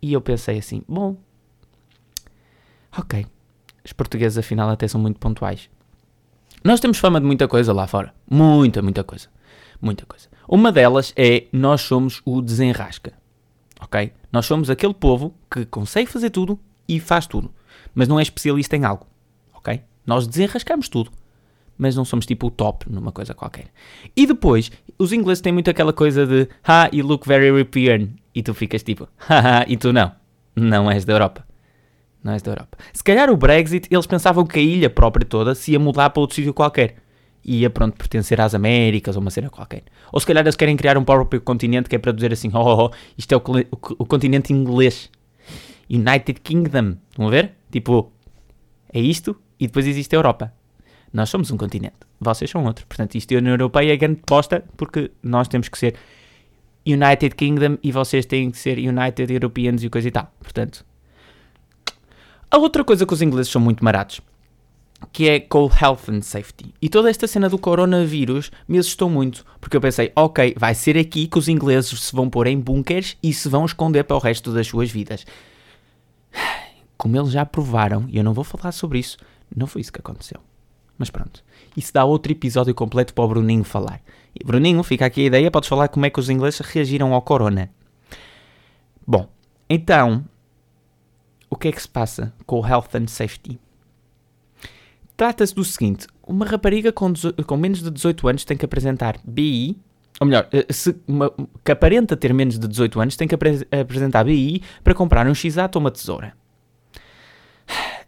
e 0.00 0.12
eu 0.12 0.20
pensei 0.20 0.58
assim, 0.58 0.82
bom, 0.88 1.16
ok, 2.96 3.24
os 3.84 3.92
portugueses 3.92 4.36
afinal 4.36 4.68
até 4.68 4.88
são 4.88 5.00
muito 5.00 5.20
pontuais. 5.20 5.70
Nós 6.64 6.80
temos 6.80 6.98
fama 6.98 7.20
de 7.20 7.26
muita 7.26 7.48
coisa 7.48 7.72
lá 7.72 7.86
fora. 7.86 8.14
Muita, 8.28 8.82
muita 8.82 9.02
coisa. 9.02 9.28
Muita 9.80 10.06
coisa. 10.06 10.28
Uma 10.48 10.70
delas 10.70 11.12
é 11.16 11.46
nós 11.52 11.80
somos 11.80 12.22
o 12.24 12.40
desenrasca. 12.40 13.12
Ok? 13.82 14.12
Nós 14.30 14.46
somos 14.46 14.70
aquele 14.70 14.94
povo 14.94 15.34
que 15.50 15.64
consegue 15.66 16.10
fazer 16.10 16.30
tudo 16.30 16.58
e 16.88 17.00
faz 17.00 17.26
tudo, 17.26 17.52
mas 17.94 18.08
não 18.08 18.18
é 18.18 18.22
especialista 18.22 18.76
em 18.76 18.84
algo. 18.84 19.06
Ok? 19.54 19.82
Nós 20.06 20.26
desenrascamos 20.26 20.88
tudo, 20.88 21.10
mas 21.76 21.96
não 21.96 22.04
somos 22.04 22.26
tipo 22.26 22.46
o 22.46 22.50
top 22.50 22.90
numa 22.90 23.12
coisa 23.12 23.34
qualquer. 23.34 23.66
E 24.16 24.26
depois, 24.26 24.70
os 24.98 25.12
ingleses 25.12 25.40
têm 25.40 25.52
muito 25.52 25.70
aquela 25.70 25.92
coisa 25.92 26.26
de 26.26 26.48
Ha, 26.66 26.88
you 26.92 27.06
look 27.06 27.26
very 27.26 27.46
European. 27.46 28.08
E 28.34 28.42
tu 28.42 28.54
ficas 28.54 28.82
tipo, 28.82 29.08
haha, 29.18 29.64
e 29.68 29.76
tu 29.76 29.92
não. 29.92 30.12
Não 30.54 30.90
és 30.90 31.04
da 31.04 31.12
Europa 31.12 31.44
não 32.22 32.32
és 32.32 32.42
da 32.42 32.52
Europa. 32.52 32.78
Se 32.92 33.02
calhar 33.02 33.30
o 33.30 33.36
Brexit, 33.36 33.88
eles 33.90 34.06
pensavam 34.06 34.46
que 34.46 34.58
a 34.58 34.62
ilha 34.62 34.88
própria 34.88 35.26
toda 35.26 35.54
se 35.54 35.72
ia 35.72 35.78
mudar 35.78 36.10
para 36.10 36.20
outro 36.20 36.36
sítio 36.36 36.54
qualquer. 36.54 36.96
Ia, 37.44 37.68
pronto, 37.68 37.96
pertencer 37.96 38.40
às 38.40 38.54
Américas 38.54 39.16
ou 39.16 39.22
uma 39.22 39.30
cena 39.30 39.50
qualquer. 39.50 39.82
Ou 40.12 40.20
se 40.20 40.26
calhar 40.26 40.44
eles 40.44 40.54
querem 40.54 40.76
criar 40.76 40.96
um 40.96 41.04
próprio 41.04 41.40
continente 41.40 41.88
que 41.88 41.96
é 41.96 41.98
para 41.98 42.12
dizer 42.12 42.32
assim: 42.32 42.50
oh, 42.54 42.58
oh, 42.58 42.86
oh 42.86 42.90
isto 43.18 43.32
é 43.32 43.36
o, 43.36 43.40
o, 43.40 43.78
o, 43.98 44.06
continente 44.06 44.52
inglês. 44.52 45.10
United 45.90 46.40
Kingdom. 46.40 46.96
A 47.18 47.28
ver? 47.28 47.52
Tipo, 47.70 48.12
é 48.92 49.00
isto 49.00 49.36
e 49.58 49.66
depois 49.66 49.86
existe 49.86 50.14
a 50.14 50.18
Europa. 50.18 50.52
Nós 51.12 51.28
somos 51.28 51.50
um 51.50 51.56
continente. 51.56 51.96
Vocês 52.20 52.50
são 52.50 52.64
outro. 52.64 52.86
Portanto, 52.86 53.16
isto 53.16 53.32
é 53.32 53.34
a 53.36 53.38
União 53.38 53.52
Europeia 53.54 53.92
é 53.92 53.96
grande 53.96 54.20
posta 54.24 54.64
porque 54.76 55.10
nós 55.22 55.48
temos 55.48 55.68
que 55.68 55.76
ser 55.76 55.96
United 56.86 57.34
Kingdom 57.34 57.76
e 57.82 57.92
vocês 57.92 58.24
têm 58.24 58.50
que 58.50 58.58
ser 58.58 58.78
United 58.78 59.32
Europeans 59.32 59.82
e 59.82 59.90
coisa 59.90 60.08
e 60.08 60.10
tal. 60.10 60.32
Portanto, 60.40 60.86
a 62.50 62.58
outra 62.58 62.84
coisa 62.84 63.04
que 63.04 63.12
os 63.12 63.20
ingleses 63.20 63.50
são 63.50 63.60
muito 63.60 63.84
maratos 63.84 64.20
que 65.12 65.28
é 65.28 65.40
com 65.40 65.68
Health 65.68 66.08
and 66.08 66.22
Safety. 66.22 66.74
E 66.80 66.88
toda 66.88 67.10
esta 67.10 67.26
cena 67.26 67.48
do 67.48 67.58
coronavírus 67.58 68.50
me 68.68 68.78
assustou 68.78 69.08
muito, 69.08 69.44
porque 69.60 69.76
eu 69.76 69.80
pensei, 69.80 70.12
ok, 70.14 70.54
vai 70.56 70.74
ser 70.74 70.96
aqui 70.96 71.26
que 71.26 71.38
os 71.38 71.48
ingleses 71.48 71.98
se 72.00 72.14
vão 72.14 72.28
pôr 72.28 72.46
em 72.46 72.58
bunkers 72.58 73.16
e 73.22 73.32
se 73.32 73.48
vão 73.48 73.64
esconder 73.64 74.04
para 74.04 74.16
o 74.16 74.20
resto 74.20 74.52
das 74.52 74.66
suas 74.66 74.90
vidas. 74.90 75.24
Como 76.96 77.16
eles 77.16 77.32
já 77.32 77.44
provaram, 77.44 78.06
e 78.08 78.18
eu 78.18 78.24
não 78.24 78.32
vou 78.32 78.44
falar 78.44 78.70
sobre 78.72 78.98
isso, 78.98 79.16
não 79.54 79.66
foi 79.66 79.80
isso 79.80 79.92
que 79.92 80.00
aconteceu. 80.00 80.40
Mas 80.96 81.10
pronto, 81.10 81.42
isso 81.76 81.92
dá 81.92 82.04
outro 82.04 82.30
episódio 82.30 82.74
completo 82.74 83.12
para 83.12 83.24
o 83.24 83.28
Bruninho 83.28 83.64
falar. 83.64 84.00
E 84.38 84.44
Bruninho, 84.44 84.82
fica 84.82 85.06
aqui 85.06 85.22
a 85.22 85.26
ideia, 85.26 85.50
podes 85.50 85.68
falar 85.68 85.88
como 85.88 86.06
é 86.06 86.10
que 86.10 86.20
os 86.20 86.30
ingleses 86.30 86.60
reagiram 86.60 87.12
ao 87.12 87.22
corona. 87.22 87.70
Bom, 89.06 89.28
então, 89.68 90.24
o 91.50 91.56
que 91.56 91.68
é 91.68 91.72
que 91.72 91.82
se 91.82 91.88
passa 91.88 92.32
com 92.46 92.60
o 92.60 92.66
Health 92.66 92.88
and 92.94 93.08
Safety? 93.08 93.58
Trata-se 95.16 95.54
do 95.54 95.64
seguinte: 95.64 96.06
uma 96.26 96.44
rapariga 96.46 96.92
com, 96.92 97.12
com, 97.46 97.56
menos 97.56 97.82
de 97.82 97.90
18 97.90 98.28
anos 98.28 98.44
tem 98.44 98.56
que 98.56 98.64
apresentar 98.64 99.18
BI, 99.24 99.76
ou 100.20 100.26
melhor, 100.26 100.48
eh, 100.52 100.66
se 100.70 100.94
uma, 101.06 101.32
que 101.64 101.72
aparenta 101.72 102.16
ter 102.16 102.32
menos 102.32 102.58
de 102.58 102.68
18 102.68 103.00
anos 103.00 103.16
tem 103.16 103.26
que 103.26 103.34
apre 103.34 103.66
apresentar 103.70 104.24
BI 104.24 104.62
para 104.82 104.94
comprar 104.94 105.26
um 105.26 105.34
x-ato 105.34 105.78
ou 105.78 105.80
uma 105.80 105.90
tesoura. 105.90 106.34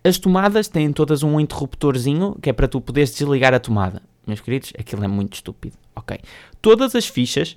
As 0.03 0.19
tomadas 0.19 0.69
têm 0.69 0.93
todas 0.93 1.23
um 1.23 1.41
interruptorzinho 1.41 2.37
que 2.41 2.51
é 2.51 2.53
para 2.53 2.69
tu 2.69 2.81
poderes 2.81 3.15
desligar 3.15 3.55
a 3.55 3.59
tomada. 3.59 4.03
Meus 4.27 4.41
queridos, 4.41 4.73
aquilo 4.79 5.03
é 5.05 5.09
muito 5.09 5.35
estúpido. 5.35 5.77
Ok. 5.97 6.19
Todas 6.61 6.95
as 6.95 7.07
fichas 7.07 7.57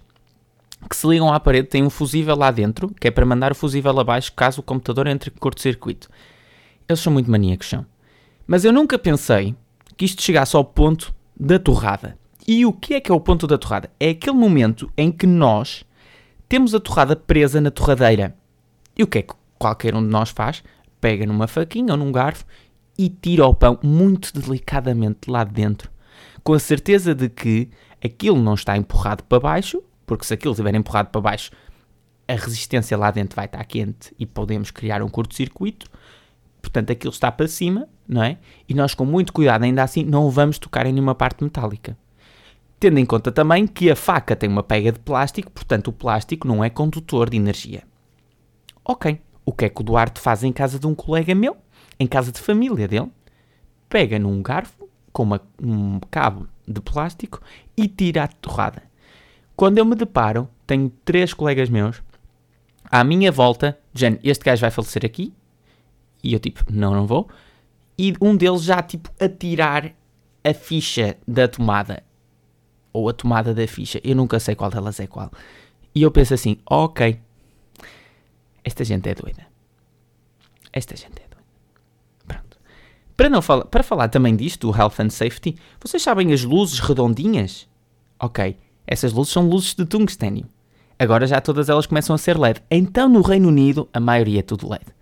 que 0.89 0.95
se 0.95 1.07
ligam 1.07 1.33
à 1.33 1.39
parede 1.39 1.67
têm 1.67 1.83
um 1.83 1.89
fusível 1.89 2.35
lá 2.35 2.51
dentro, 2.51 2.89
que 2.99 3.07
é 3.07 3.11
para 3.11 3.25
mandar 3.25 3.51
o 3.51 3.55
fusível 3.55 3.99
abaixo 3.99 4.31
caso 4.33 4.61
o 4.61 4.63
computador 4.63 5.07
entre 5.07 5.29
em 5.29 5.37
curto-circuito. 5.37 6.09
Eles 6.87 6.99
são 6.99 7.11
muito 7.11 7.29
maníacos, 7.29 7.67
são. 7.67 7.85
Mas 8.47 8.63
eu 8.63 8.71
nunca 8.71 8.97
pensei 8.97 9.53
que 9.97 10.05
isto 10.05 10.21
chegasse 10.21 10.55
ao 10.55 10.63
ponto 10.63 11.13
da 11.37 11.59
torrada. 11.59 12.17
E 12.47 12.65
o 12.65 12.71
que 12.71 12.93
é 12.93 13.01
que 13.01 13.11
é 13.11 13.13
o 13.13 13.19
ponto 13.19 13.45
da 13.45 13.57
torrada? 13.57 13.91
É 13.99 14.09
aquele 14.09 14.37
momento 14.37 14.89
em 14.97 15.11
que 15.11 15.27
nós 15.27 15.83
temos 16.47 16.73
a 16.73 16.79
torrada 16.79 17.13
presa 17.13 17.59
na 17.59 17.69
torradeira. 17.69 18.33
E 18.97 19.03
o 19.03 19.07
que 19.07 19.17
é 19.17 19.21
que 19.21 19.33
qualquer 19.59 19.93
um 19.93 20.01
de 20.01 20.07
nós 20.07 20.29
faz? 20.29 20.63
Pega 21.01 21.25
numa 21.25 21.45
faquinha 21.45 21.91
ou 21.91 21.97
num 21.97 22.11
garfo 22.11 22.45
e 22.97 23.09
tira 23.09 23.45
o 23.45 23.53
pão 23.53 23.77
muito 23.83 24.31
delicadamente 24.33 25.29
lá 25.29 25.43
dentro, 25.43 25.91
com 26.43 26.53
a 26.53 26.59
certeza 26.59 27.13
de 27.13 27.29
que 27.29 27.69
aquilo 28.03 28.41
não 28.41 28.55
está 28.55 28.75
empurrado 28.75 29.23
para 29.23 29.39
baixo, 29.39 29.83
porque 30.05 30.25
se 30.25 30.33
aquilo 30.33 30.53
estiver 30.53 30.73
empurrado 30.73 31.09
para 31.09 31.21
baixo, 31.21 31.51
a 32.27 32.33
resistência 32.33 32.97
lá 32.97 33.11
dentro 33.11 33.35
vai 33.35 33.45
estar 33.45 33.63
quente 33.65 34.13
e 34.17 34.25
podemos 34.25 34.71
criar 34.71 35.03
um 35.03 35.09
curto-circuito. 35.09 35.87
Portanto, 36.67 36.91
aquilo 36.91 37.13
está 37.13 37.31
para 37.31 37.47
cima, 37.47 37.87
não 38.05 38.21
é? 38.21 38.37
E 38.67 38.73
nós, 38.73 38.93
com 38.93 39.05
muito 39.05 39.31
cuidado, 39.31 39.63
ainda 39.63 39.83
assim, 39.83 40.03
não 40.03 40.29
vamos 40.29 40.59
tocar 40.59 40.85
em 40.85 40.91
nenhuma 40.91 41.15
parte 41.15 41.41
metálica. 41.41 41.97
Tendo 42.77 42.99
em 42.99 43.05
conta 43.05 43.31
também 43.31 43.65
que 43.65 43.89
a 43.89 43.95
faca 43.95 44.35
tem 44.35 44.49
uma 44.49 44.61
pega 44.61 44.91
de 44.91 44.99
plástico, 44.99 45.49
portanto, 45.49 45.87
o 45.87 45.93
plástico 45.93 46.45
não 46.45 46.61
é 46.61 46.69
condutor 46.69 47.29
de 47.29 47.37
energia. 47.37 47.83
Ok, 48.83 49.17
o 49.45 49.53
que 49.53 49.63
é 49.63 49.69
que 49.69 49.79
o 49.79 49.83
Duarte 49.83 50.19
faz 50.19 50.43
em 50.43 50.51
casa 50.51 50.77
de 50.77 50.85
um 50.85 50.93
colega 50.93 51.33
meu? 51.33 51.55
Em 51.97 52.05
casa 52.05 52.33
de 52.33 52.39
família 52.41 52.85
dele? 52.85 53.09
Pega 53.87 54.19
num 54.19 54.41
garfo 54.41 54.89
com 55.13 55.23
uma, 55.23 55.41
um 55.63 56.01
cabo 56.11 56.47
de 56.67 56.81
plástico 56.81 57.41
e 57.77 57.87
tira 57.87 58.25
a 58.25 58.27
torrada. 58.27 58.83
Quando 59.55 59.77
eu 59.77 59.85
me 59.85 59.95
deparo, 59.95 60.49
tenho 60.67 60.91
três 61.05 61.33
colegas 61.33 61.69
meus 61.69 62.03
à 62.91 63.03
minha 63.05 63.31
volta, 63.31 63.77
Jane, 63.93 64.19
este 64.21 64.43
gajo 64.43 64.61
vai 64.61 64.71
falecer 64.71 65.05
aqui, 65.05 65.33
e 66.27 66.33
eu 66.33 66.39
tipo, 66.41 66.65
não, 66.69 66.93
não 66.93 67.07
vou. 67.07 67.29
E 67.97 68.13
um 68.19 68.35
deles 68.35 68.61
já 68.61 68.83
tipo 68.83 69.09
a 69.17 69.29
tirar 69.29 69.93
a 70.43 70.53
ficha 70.53 71.15
da 71.25 71.47
tomada. 71.47 72.03
Ou 72.91 73.07
a 73.07 73.13
tomada 73.13 73.53
da 73.53 73.65
ficha. 73.65 74.01
Eu 74.03 74.13
nunca 74.13 74.37
sei 74.37 74.53
qual 74.53 74.69
delas 74.69 74.99
é 74.99 75.07
qual. 75.07 75.31
E 75.95 76.01
eu 76.01 76.11
penso 76.11 76.33
assim, 76.33 76.57
ok. 76.69 77.17
Esta 78.61 78.83
gente 78.83 79.07
é 79.07 79.15
doida. 79.15 79.47
Esta 80.73 80.97
gente 80.97 81.15
é 81.15 81.27
doida. 81.29 81.43
Pronto. 82.27 82.59
Para, 83.15 83.29
não 83.29 83.41
fala, 83.41 83.63
para 83.63 83.81
falar 83.81 84.09
também 84.09 84.35
disto, 84.35 84.69
do 84.69 84.77
Health 84.77 84.99
and 84.99 85.11
Safety, 85.11 85.55
vocês 85.79 86.03
sabem 86.03 86.33
as 86.33 86.43
luzes 86.43 86.79
redondinhas? 86.79 87.69
Ok. 88.19 88.57
Essas 88.85 89.13
luzes 89.13 89.31
são 89.31 89.47
luzes 89.47 89.73
de 89.73 89.85
tungstênio. 89.85 90.45
Agora 90.99 91.25
já 91.25 91.39
todas 91.39 91.69
elas 91.69 91.85
começam 91.85 92.13
a 92.13 92.17
ser 92.17 92.37
LED. 92.37 92.61
Então 92.69 93.07
no 93.07 93.21
Reino 93.21 93.47
Unido 93.47 93.87
a 93.93 93.99
maioria 94.01 94.39
é 94.39 94.43
tudo 94.43 94.67
LED 94.67 94.96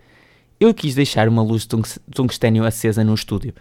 eu 0.60 0.74
quis 0.74 0.96
deixar 0.96 1.28
uma 1.28 1.42
luz 1.42 1.66
de 1.66 1.78
tungstênio 2.12 2.66
acesa 2.66 3.04
no 3.04 3.14
estúdio. 3.14 3.54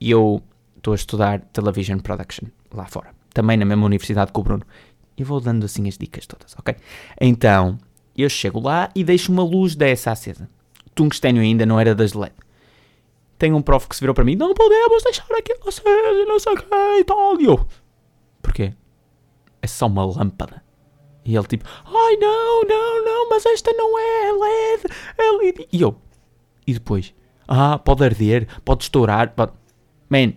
E 0.00 0.10
eu 0.10 0.42
estou 0.76 0.92
a 0.92 0.96
estudar 0.96 1.40
Television 1.52 1.98
Production 1.98 2.48
lá 2.72 2.86
fora. 2.86 3.10
Também 3.34 3.56
na 3.56 3.64
mesma 3.64 3.86
universidade 3.86 4.32
que 4.32 4.40
o 4.40 4.42
Bruno. 4.42 4.64
E 5.16 5.24
vou 5.24 5.40
dando 5.40 5.64
assim 5.64 5.88
as 5.88 5.98
dicas 5.98 6.26
todas, 6.26 6.54
ok? 6.58 6.76
Então, 7.20 7.78
eu 8.16 8.28
chego 8.28 8.60
lá 8.60 8.90
e 8.94 9.02
deixo 9.04 9.32
uma 9.32 9.42
luz 9.42 9.74
dessa 9.74 10.12
acesa. 10.12 10.48
Tungstênio 10.94 11.42
ainda 11.42 11.66
não 11.66 11.78
era 11.78 11.94
das 11.94 12.12
LED. 12.12 12.34
Tem 13.36 13.52
um 13.52 13.62
prof 13.62 13.88
que 13.88 13.94
se 13.94 14.00
virou 14.00 14.14
para 14.14 14.24
mim: 14.24 14.34
Não 14.34 14.54
podemos 14.54 15.02
deixar 15.02 15.26
aquilo 15.30 15.68
aceso, 15.68 16.26
não 16.26 16.40
sei 16.40 16.52
o 16.52 16.56
que 16.56 17.00
e 17.00 17.04
tal. 17.04 17.40
E 17.40 17.44
eu: 17.44 17.66
Porquê? 18.42 18.74
É 19.62 19.66
só 19.66 19.86
uma 19.86 20.04
lâmpada. 20.04 20.62
E 21.28 21.36
ele 21.36 21.46
tipo, 21.46 21.68
ai 21.84 22.16
não, 22.16 22.62
não, 22.62 23.04
não, 23.04 23.28
mas 23.28 23.44
esta 23.44 23.70
não 23.74 23.98
é 23.98 24.32
LED, 24.32 24.84
é 25.18 25.32
LED. 25.32 25.68
E 25.70 25.82
eu, 25.82 25.94
e 26.66 26.72
depois, 26.72 27.14
ah, 27.46 27.78
pode 27.78 28.02
arder, 28.02 28.48
pode 28.64 28.84
estourar, 28.84 29.34
pode... 29.34 29.52
Man, 30.08 30.32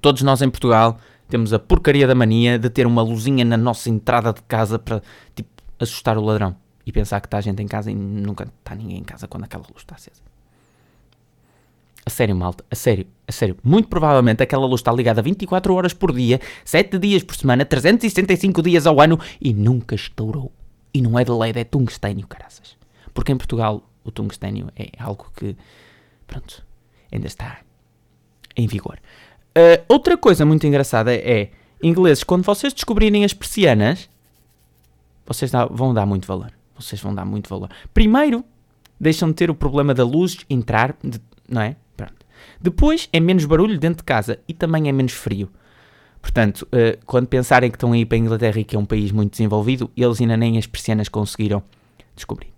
todos 0.00 0.22
nós 0.22 0.40
em 0.40 0.48
Portugal 0.48 0.98
temos 1.28 1.52
a 1.52 1.58
porcaria 1.58 2.06
da 2.06 2.14
mania 2.14 2.60
de 2.60 2.70
ter 2.70 2.86
uma 2.86 3.02
luzinha 3.02 3.44
na 3.44 3.56
nossa 3.56 3.90
entrada 3.90 4.32
de 4.32 4.40
casa 4.42 4.78
para, 4.78 5.02
tipo, 5.34 5.50
assustar 5.80 6.16
o 6.16 6.20
ladrão. 6.20 6.54
E 6.86 6.92
pensar 6.92 7.20
que 7.20 7.26
está 7.26 7.38
a 7.38 7.40
gente 7.40 7.60
em 7.60 7.66
casa 7.66 7.90
e 7.90 7.94
nunca 7.96 8.44
está 8.44 8.72
ninguém 8.72 8.98
em 8.98 9.02
casa 9.02 9.26
quando 9.26 9.42
aquela 9.42 9.64
luz 9.64 9.78
está 9.78 9.96
acesa. 9.96 10.22
A 12.04 12.10
sério, 12.10 12.36
malta, 12.36 12.64
a 12.70 12.74
sério, 12.76 13.08
a 13.26 13.32
sério. 13.32 13.56
Muito 13.62 13.88
provavelmente 13.88 14.42
aquela 14.42 14.66
luz 14.66 14.80
está 14.80 14.92
ligada 14.92 15.20
24 15.20 15.74
horas 15.74 15.92
por 15.92 16.12
dia, 16.12 16.40
7 16.64 16.98
dias 16.98 17.22
por 17.22 17.34
semana, 17.34 17.64
365 17.64 18.62
dias 18.62 18.86
ao 18.86 19.00
ano 19.00 19.18
e 19.40 19.52
nunca 19.52 19.94
estourou. 19.94 20.52
E 20.94 21.02
não 21.02 21.18
é 21.18 21.24
de 21.24 21.30
LED, 21.30 21.58
é 21.58 21.64
tungstênio, 21.64 22.26
caraças. 22.26 22.76
Porque 23.12 23.32
em 23.32 23.36
Portugal 23.36 23.82
o 24.04 24.10
tungstênio 24.10 24.68
é 24.76 24.90
algo 24.98 25.26
que, 25.36 25.56
pronto, 26.26 26.64
ainda 27.12 27.26
está 27.26 27.58
em 28.56 28.66
vigor. 28.66 28.98
Uh, 29.56 29.82
outra 29.88 30.16
coisa 30.16 30.44
muito 30.44 30.66
engraçada 30.66 31.14
é, 31.14 31.50
ingleses, 31.82 32.22
quando 32.22 32.44
vocês 32.44 32.72
descobrirem 32.72 33.24
as 33.24 33.32
persianas, 33.32 34.08
vocês 35.26 35.50
dá, 35.50 35.66
vão 35.66 35.92
dar 35.92 36.06
muito 36.06 36.26
valor. 36.26 36.52
Vocês 36.78 37.00
vão 37.00 37.14
dar 37.14 37.24
muito 37.24 37.48
valor. 37.48 37.70
Primeiro, 37.92 38.44
deixam 39.00 39.28
de 39.28 39.34
ter 39.34 39.50
o 39.50 39.54
problema 39.54 39.92
da 39.92 40.04
luz 40.04 40.38
entrar, 40.48 40.96
de, 41.02 41.20
não 41.48 41.62
é? 41.62 41.76
Depois 42.60 43.08
é 43.12 43.20
menos 43.20 43.44
barulho 43.44 43.78
dentro 43.78 43.98
de 43.98 44.04
casa 44.04 44.38
e 44.48 44.54
também 44.54 44.88
é 44.88 44.92
menos 44.92 45.12
frio. 45.12 45.50
Portanto, 46.20 46.66
uh, 46.72 46.98
quando 47.06 47.28
pensarem 47.28 47.70
que 47.70 47.76
estão 47.76 47.92
a 47.92 47.98
ir 47.98 48.04
para 48.06 48.16
a 48.16 48.18
Inglaterra 48.18 48.58
e 48.58 48.64
que 48.64 48.74
é 48.74 48.78
um 48.78 48.84
país 48.84 49.12
muito 49.12 49.32
desenvolvido, 49.32 49.90
eles 49.96 50.20
ainda 50.20 50.36
nem 50.36 50.58
as 50.58 50.66
persianas 50.66 51.08
conseguiram 51.08 51.62
descobrir. 52.14 52.52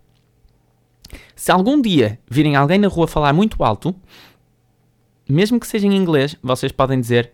Se 1.37 1.50
algum 1.50 1.80
dia 1.80 2.18
virem 2.30 2.56
alguém 2.56 2.78
na 2.78 2.88
rua 2.88 3.06
falar 3.06 3.32
muito 3.32 3.62
alto, 3.62 3.94
mesmo 5.28 5.61
que 5.61 5.66
seja 5.66 5.87
em 5.87 5.94
inglês, 5.94 6.37
vocês 6.42 6.73
podem 6.73 7.00
dizer 7.00 7.32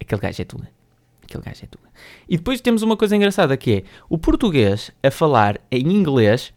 aquele 0.00 0.20
gajo 0.20 0.42
é 0.42 0.44
tudo. 0.44 0.66
Aquele 1.22 1.42
gajo 1.42 1.64
é 1.64 1.66
tudo. 1.66 1.88
E 2.28 2.36
depois 2.36 2.60
temos 2.60 2.82
uma 2.82 2.96
coisa 2.96 3.16
engraçada 3.16 3.56
que 3.56 3.72
é 3.72 3.84
o 4.08 4.16
português 4.16 4.92
a 5.02 5.10
falar 5.10 5.60
em 5.70 5.92
inglês 5.92 6.54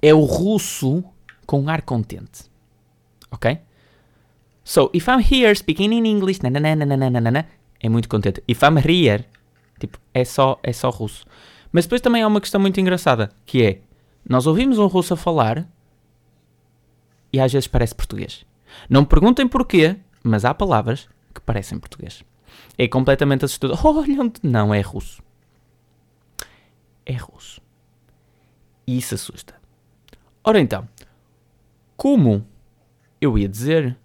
é 0.00 0.14
o 0.14 0.20
russo 0.20 1.04
com 1.44 1.68
ar 1.68 1.82
contente. 1.82 2.44
Ok? 3.30 3.58
So, 4.64 4.90
if 4.92 5.08
I'm 5.08 5.20
here 5.20 5.54
speaking 5.54 5.92
in 5.92 6.06
English, 6.06 6.40
nananana, 6.42 7.46
é 7.80 7.88
muito 7.88 8.08
contente. 8.08 8.42
If 8.46 8.62
I'm 8.62 8.78
here, 8.78 9.24
tipo, 9.78 9.98
é 10.14 10.24
só, 10.24 10.58
é 10.62 10.72
só 10.72 10.90
russo. 10.90 11.24
Mas 11.72 11.84
depois 11.84 12.00
também 12.00 12.22
há 12.22 12.26
uma 12.26 12.40
questão 12.40 12.60
muito 12.60 12.80
engraçada, 12.80 13.30
que 13.44 13.62
é, 13.64 13.80
nós 14.28 14.46
ouvimos 14.46 14.78
um 14.78 14.86
russo 14.86 15.14
a 15.14 15.16
falar 15.16 15.66
e 17.32 17.40
às 17.40 17.52
vezes 17.52 17.66
parece 17.66 17.94
português. 17.94 18.44
Não 18.88 19.00
me 19.00 19.06
perguntem 19.06 19.48
porquê, 19.48 19.96
mas 20.22 20.44
há 20.44 20.54
palavras 20.54 21.08
que 21.34 21.40
parecem 21.40 21.78
português. 21.78 22.22
É 22.76 22.86
completamente 22.86 23.44
assustador. 23.44 23.78
Olha, 23.84 24.32
não 24.42 24.72
é 24.72 24.80
russo. 24.80 25.22
É 27.04 27.14
russo. 27.14 27.60
E 28.86 28.98
isso 28.98 29.14
assusta. 29.14 29.54
Ora 30.44 30.60
então, 30.60 30.88
como 31.96 32.46
eu 33.20 33.38
ia 33.38 33.48
dizer, 33.48 33.96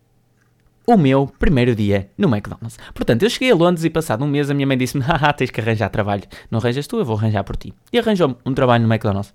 o 0.90 0.96
meu 0.96 1.28
primeiro 1.28 1.76
dia 1.76 2.10
no 2.18 2.30
McDonald's. 2.34 2.80
Portanto, 2.94 3.24
eu 3.24 3.30
cheguei 3.30 3.52
a 3.52 3.56
Londres 3.56 3.84
e 3.84 3.90
passado 3.90 4.24
um 4.24 4.28
mês 4.28 4.50
a 4.50 4.54
minha 4.54 4.66
mãe 4.66 4.78
disse-me, 4.78 5.04
haha, 5.06 5.34
tens 5.34 5.52
que 5.52 5.60
arranjar 5.60 5.90
trabalho. 5.90 6.24
Não 6.50 6.60
arranjas 6.60 6.88
tu, 6.88 6.98
eu 6.98 7.04
vou 7.04 7.18
arranjar 7.18 7.44
por 7.44 7.58
ti. 7.58 7.74
E 7.92 8.00
arranjou-me 8.00 8.38
um 8.46 8.54
trabalho 8.54 8.88
no 8.88 8.94
McDonald's. 8.94 9.34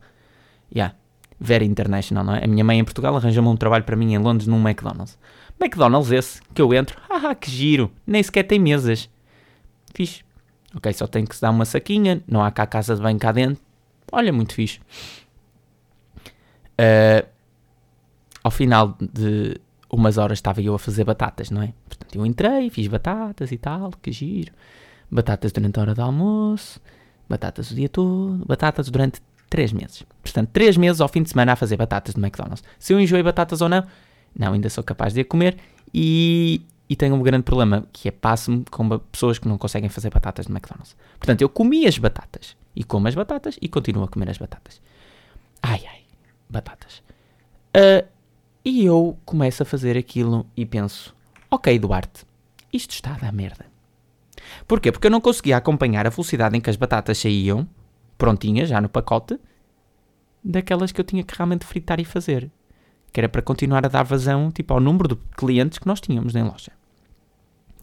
Yeah. 0.75 0.97
very 1.39 1.67
international, 1.67 2.25
não 2.25 2.35
é? 2.35 2.45
A 2.45 2.47
minha 2.47 2.65
mãe 2.65 2.79
em 2.79 2.85
Portugal 2.85 3.15
arranjou-me 3.15 3.51
um 3.51 3.57
trabalho 3.57 3.85
para 3.85 3.95
mim 3.95 4.15
em 4.15 4.19
Londres 4.19 4.47
num 4.47 4.67
McDonald's. 4.67 5.19
McDonald's 5.61 6.11
esse, 6.11 6.41
que 6.55 6.63
eu 6.63 6.73
entro, 6.73 6.99
haha, 7.11 7.35
que 7.35 7.51
giro, 7.51 7.93
nem 8.07 8.23
sequer 8.23 8.45
tem 8.45 8.59
mesas. 8.59 9.11
Fixe. 9.95 10.25
Ok, 10.75 10.91
só 10.95 11.07
tem 11.07 11.27
que 11.27 11.37
se 11.37 11.43
dar 11.43 11.51
uma 11.51 11.67
saquinha, 11.67 12.23
não 12.27 12.43
há 12.43 12.51
cá 12.51 12.67
casa 12.67 12.97
de 12.97 13.03
banho 13.03 13.19
cá 13.19 13.31
dentro. 13.31 13.63
Olha, 14.11 14.33
muito 14.33 14.55
fixe. 14.55 14.81
Uh, 16.81 17.29
ao 18.43 18.51
final 18.51 18.97
de 18.99 19.61
umas 19.93 20.17
horas 20.17 20.39
estava 20.39 20.63
eu 20.63 20.75
a 20.75 20.79
fazer 20.79 21.05
batatas, 21.05 21.51
não 21.51 21.63
é? 21.63 21.75
Portanto, 21.87 22.17
eu 22.17 22.25
entrei, 22.25 22.71
fiz 22.71 22.89
batatas 22.89 23.53
e 23.53 23.59
tal, 23.59 23.91
que 24.01 24.11
giro. 24.11 24.53
Batatas 25.11 25.53
durante 25.53 25.79
a 25.79 25.83
hora 25.83 25.95
do 25.95 26.01
almoço, 26.01 26.81
batatas 27.29 27.71
o 27.71 27.75
dia 27.75 27.91
todo, 27.91 28.43
batatas 28.47 28.89
durante 28.89 29.21
3 29.51 29.73
meses. 29.75 30.03
Portanto, 30.23 30.49
3 30.51 30.79
meses 30.79 31.03
ao 31.03 31.09
fim 31.09 31.23
de 31.23 31.29
semana 31.29 31.53
a 31.53 31.57
fazer 31.57 31.77
batatas 31.77 32.15
no 32.15 32.25
McDonald's. 32.25 32.65
Se 32.79 32.95
eu 32.95 32.99
enjoei 32.99 33.23
batatas 33.23 33.61
ou 33.61 33.69
não, 33.69 33.87
não, 34.35 34.55
ainda 34.55 34.71
sou 34.71 34.83
capaz 34.83 35.13
de 35.13 35.21
a 35.21 35.25
comer 35.27 35.59
e, 35.93 36.63
e 36.89 36.97
tenho 36.97 37.15
um 37.15 37.23
grande 37.23 37.43
problema, 37.43 37.87
que 37.93 38.09
é 38.09 38.11
passo-me 38.11 38.65
com 38.71 38.99
pessoas 38.99 39.39
que 39.39 39.47
não 39.47 39.59
conseguem 39.59 39.91
fazer 39.91 40.09
batatas 40.09 40.49
no 40.49 40.55
McDonald's. 40.55 40.97
Portanto, 41.19 41.43
eu 41.43 41.51
comi 41.51 41.87
as 41.87 41.99
batatas 41.99 42.57
e 42.75 42.83
como 42.83 43.09
as 43.09 43.15
batatas 43.15 43.59
e 43.61 43.69
continuo 43.69 44.05
a 44.05 44.09
comer 44.09 44.31
as 44.31 44.39
batatas. 44.39 44.81
Ai, 45.63 45.83
ai, 45.87 46.01
batatas. 46.49 47.03
Uh, 47.77 48.07
e 48.65 48.85
eu 48.85 49.19
começo 49.25 49.63
a 49.63 49.67
fazer 49.67 49.97
aquilo 49.97 50.47
e 50.57 50.65
penso, 50.65 51.15
ok 51.51 51.79
Duarte, 51.79 52.25
isto 52.73 52.91
está 52.91 53.15
a 53.15 53.19
dar 53.19 53.33
merda. 53.33 53.67
Porquê? 54.67 54.91
Porque 54.91 55.07
eu 55.07 55.11
não 55.11 55.21
conseguia 55.21 55.57
acompanhar 55.57 56.07
a 56.07 56.11
velocidade 56.11 56.57
em 56.57 56.61
que 56.61 56.71
as 56.71 56.77
batatas 56.77 57.19
saíam, 57.19 57.69
prontinhas, 58.17 58.69
já 58.69 58.81
no 58.81 58.89
pacote, 58.89 59.39
daquelas 60.43 60.93
que 60.93 61.01
eu 61.01 61.05
tinha 61.05 61.23
que 61.23 61.35
realmente 61.37 61.65
fritar 61.65 62.01
e 62.01 62.05
fazer 62.05 62.51
que 63.13 63.21
era 63.21 63.29
para 63.29 63.43
continuar 63.43 63.85
a 63.85 63.89
dar 63.89 64.05
vazão 64.05 64.51
tipo, 64.51 64.73
ao 64.73 64.81
número 64.81 65.09
de 65.09 65.17
clientes 65.37 65.79
que 65.79 65.87
nós 65.87 66.01
tínhamos 66.01 66.33
na 66.33 66.45
loja. 66.45 66.73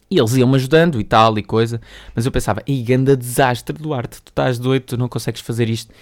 E 0.09 0.17
eles 0.17 0.35
iam-me 0.35 0.55
ajudando 0.55 0.99
e 0.99 1.03
tal 1.03 1.37
e 1.37 1.43
coisa, 1.43 1.79
mas 2.15 2.25
eu 2.25 2.31
pensava, 2.31 2.63
ei, 2.65 2.81
ganda 2.81 3.15
desastre, 3.15 3.77
Duarte, 3.77 4.21
tu 4.23 4.29
estás 4.29 4.57
doido, 4.57 4.83
tu 4.83 4.97
não 4.97 5.07
consegues 5.07 5.41
fazer 5.41 5.69
isto. 5.69 5.93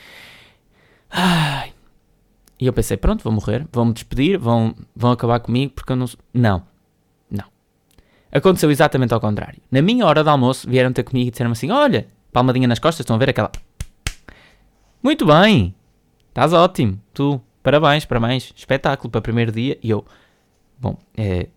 Ai. 1.09 1.73
E 2.59 2.65
eu 2.65 2.73
pensei, 2.73 2.97
pronto, 2.97 3.23
vou 3.23 3.31
morrer, 3.31 3.67
vão-me 3.71 3.93
despedir, 3.93 4.37
vão, 4.39 4.75
vão 4.95 5.11
acabar 5.11 5.39
comigo, 5.39 5.73
porque 5.73 5.91
eu 5.91 5.95
não... 5.95 6.07
Não, 6.33 6.63
não. 7.29 7.45
Aconteceu 8.31 8.71
exatamente 8.71 9.13
ao 9.13 9.19
contrário. 9.19 9.61
Na 9.69 9.81
minha 9.81 10.05
hora 10.05 10.23
de 10.23 10.29
almoço, 10.29 10.67
vieram 10.67 10.91
ter 10.91 11.03
comigo 11.03 11.27
e 11.27 11.31
disseram 11.31 11.51
assim, 11.51 11.69
olha, 11.69 12.07
palmadinha 12.33 12.67
nas 12.67 12.79
costas, 12.79 13.01
estão 13.01 13.15
a 13.15 13.19
ver 13.19 13.29
aquela... 13.29 13.51
Muito 15.03 15.25
bem, 15.25 15.75
estás 16.29 16.51
ótimo, 16.51 16.99
tu, 17.13 17.39
parabéns, 17.61 18.05
parabéns, 18.05 18.51
espetáculo 18.55 19.11
para 19.11 19.19
o 19.19 19.21
primeiro 19.21 19.51
dia. 19.51 19.77
E 19.81 19.89
eu, 19.91 20.03
bom, 20.79 20.97
é, 21.15 21.47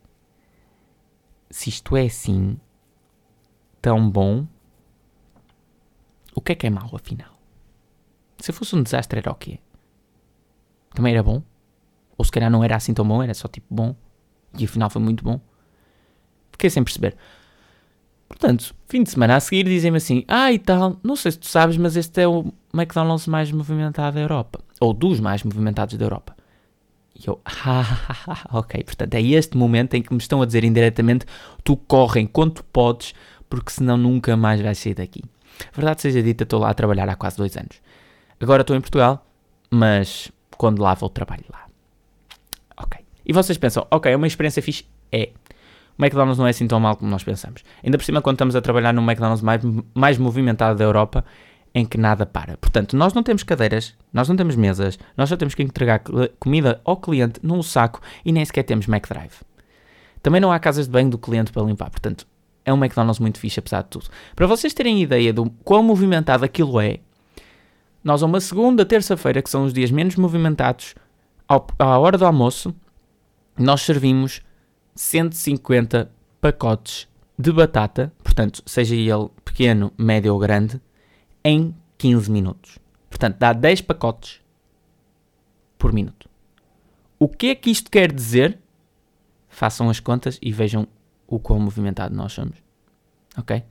se 1.51 1.71
isto 1.71 1.97
é 1.97 2.05
assim, 2.05 2.59
tão 3.81 4.09
bom, 4.09 4.47
o 6.35 6.41
que 6.41 6.53
é 6.53 6.55
que 6.55 6.67
é 6.67 6.71
mau 6.71 6.91
afinal? 6.95 7.41
Se 8.39 8.53
fosse 8.53 8.77
um 8.77 8.83
desastre, 8.83 9.19
era 9.19 9.33
o 9.33 9.35
quê? 9.35 9.59
Também 10.95 11.13
era 11.13 11.23
bom? 11.23 11.43
Ou 12.17 12.25
se 12.25 12.31
calhar 12.31 12.51
não 12.51 12.63
era 12.63 12.77
assim 12.77 12.93
tão 12.93 13.07
bom, 13.07 13.23
era 13.23 13.33
só 13.35 13.49
tipo 13.49 13.67
bom, 13.71 13.95
e 14.59 14.65
afinal 14.65 14.91
foi 14.91 15.01
muito 15.01 15.25
bom. 15.25 15.41
Fiquei 16.53 16.69
sem 16.69 16.85
perceber. 16.85 17.17
Portanto, 18.29 18.75
fim 18.89 19.03
de 19.03 19.11
semana 19.11 19.37
a 19.37 19.41
seguir 19.41 19.65
dizem-me 19.65 19.97
assim: 19.97 20.25
Ah, 20.29 20.53
e 20.53 20.59
tal, 20.59 20.99
não 21.03 21.17
sei 21.17 21.33
se 21.33 21.39
tu 21.39 21.47
sabes, 21.49 21.77
mas 21.77 21.97
este 21.97 22.23
é 22.23 22.29
o 22.29 22.53
McDonald's 22.73 23.27
mais 23.27 23.51
movimentado 23.51 24.15
da 24.15 24.21
Europa. 24.21 24.61
Ou 24.81 24.93
dos 24.93 25.19
mais 25.19 25.43
movimentados 25.43 25.97
da 25.97 26.05
Europa. 26.05 26.37
E 27.15 27.29
eu, 27.29 27.41
ah, 27.65 28.47
ok. 28.53 28.85
Portanto, 28.85 29.15
é 29.15 29.23
este 29.23 29.57
momento 29.57 29.95
em 29.95 30.03
que 30.03 30.13
me 30.13 30.19
estão 30.19 30.41
a 30.43 30.47
dizer 30.47 30.63
indiretamente: 30.63 31.27
Tu 31.65 31.77
corre 31.77 32.21
enquanto 32.21 32.65
podes, 32.65 33.15
porque 33.49 33.73
senão 33.73 33.97
nunca 33.97 34.37
mais 34.37 34.61
vais 34.61 34.79
sair 34.79 34.95
daqui. 34.95 35.23
Verdade 35.75 36.01
seja 36.01 36.23
dita, 36.23 36.45
estou 36.45 36.61
lá 36.61 36.71
a 36.71 36.75
trabalhar 36.75 37.09
há 37.09 37.17
quase 37.17 37.37
dois 37.37 37.57
anos. 37.57 37.81
Agora 38.41 38.63
estou 38.63 38.77
em 38.77 38.81
Portugal, 38.81 39.27
mas 39.71 40.31
quando 40.61 40.83
lá 40.83 40.93
vou, 40.93 41.09
trabalho 41.09 41.45
lá. 41.51 41.65
Ok. 42.77 43.01
E 43.25 43.33
vocês 43.33 43.57
pensam: 43.57 43.87
Ok, 43.91 44.13
é 44.13 44.15
uma 44.15 44.27
experiência 44.27 44.63
fixe? 44.63 44.85
É 45.11 45.31
o 45.99 46.03
McDonald's 46.03 46.39
não 46.39 46.47
é 46.47 46.51
assim 46.51 46.67
tão 46.67 46.79
mal 46.79 46.97
como 46.97 47.11
nós 47.11 47.25
pensamos. 47.25 47.63
Ainda 47.83 47.97
por 47.97 48.05
cima, 48.05 48.21
quando 48.21 48.37
estamos 48.37 48.55
a 48.55 48.61
trabalhar 48.61 48.93
no 48.93 49.01
McDonald's 49.01 49.43
mais, 49.43 49.63
mais 49.95 50.19
movimentado 50.19 50.79
da 50.79 50.85
Europa, 50.85 51.25
em 51.75 51.87
que 51.87 51.97
nada 51.97 52.27
para. 52.27 52.59
Portanto, 52.59 52.95
nós 52.95 53.15
não 53.15 53.23
temos 53.23 53.43
cadeiras, 53.43 53.95
nós 54.13 54.29
não 54.29 54.37
temos 54.37 54.55
mesas, 54.55 54.99
nós 55.17 55.31
só 55.31 55.37
temos 55.37 55.55
que 55.55 55.63
entregar 55.63 56.03
comida 56.39 56.79
ao 56.85 56.99
cliente 56.99 57.41
num 57.43 57.63
saco 57.63 58.01
e 58.23 58.31
nem 58.31 58.45
sequer 58.45 58.65
temos 58.65 58.87
McDrive. 58.87 59.37
Também 60.23 60.43
não 60.43 60.53
há 60.53 60.59
casas 60.59 60.87
de 60.87 60.93
banho 60.93 61.09
do 61.09 61.17
cliente 61.17 61.53
para 61.53 61.63
limpar, 61.63 61.89
portanto, 61.89 62.27
é 62.67 62.73
um 62.73 62.77
McDonald's 62.77 63.19
muito 63.19 63.39
fixe 63.39 63.61
apesar 63.61 63.83
de 63.83 63.89
tudo. 63.89 64.09
Para 64.37 64.47
vocês 64.47 64.75
terem 64.75 65.03
ideia 65.03 65.33
do 65.33 65.49
quão 65.65 65.83
movimentado 65.83 66.45
aquilo 66.45 66.79
é, 66.79 67.01
nós 68.03 68.23
a 68.23 68.27
uma 68.27 68.41
segunda, 68.41 68.85
terça-feira, 68.85 69.43
que 69.43 69.51
são 69.51 69.65
os 69.65 69.73
dias 69.73 69.91
menos 69.91 70.17
movimentados, 70.17 70.95
à 71.79 71.99
hora 71.99 72.17
do 72.17 72.25
almoço, 72.25 72.75
nós 73.59 73.83
servimos 73.83 74.41
150 74.95 76.11
pacotes 76.41 77.09
de 77.39 77.53
batata, 77.53 78.13
portanto, 78.23 78.63
seja 78.67 78.95
ele 78.95 79.29
pequeno, 79.45 79.93
médio 79.99 80.33
ou 80.33 80.39
grande, 80.39 80.81
em 81.45 81.75
15 81.99 82.31
minutos. 82.31 82.79
Portanto, 83.09 83.37
dá 83.39 83.53
10 83.53 83.83
pacotes 83.83 84.41
por 85.79 85.93
minuto. 85.93 86.29
O 87.19 87.29
que 87.29 87.49
é 87.49 87.55
que 87.55 87.71
isto 87.71 87.91
quer 87.91 88.13
dizer? 88.13 88.59
Façam 89.49 89.91
as 89.91 90.01
contas 90.01 90.39
e 90.41 90.53
vejam 90.53 90.87
o 91.27 91.39
quão 91.39 91.59
movimentado 91.59 92.15
nós 92.15 92.33
somos. 92.33 92.57
Ok? 93.37 93.63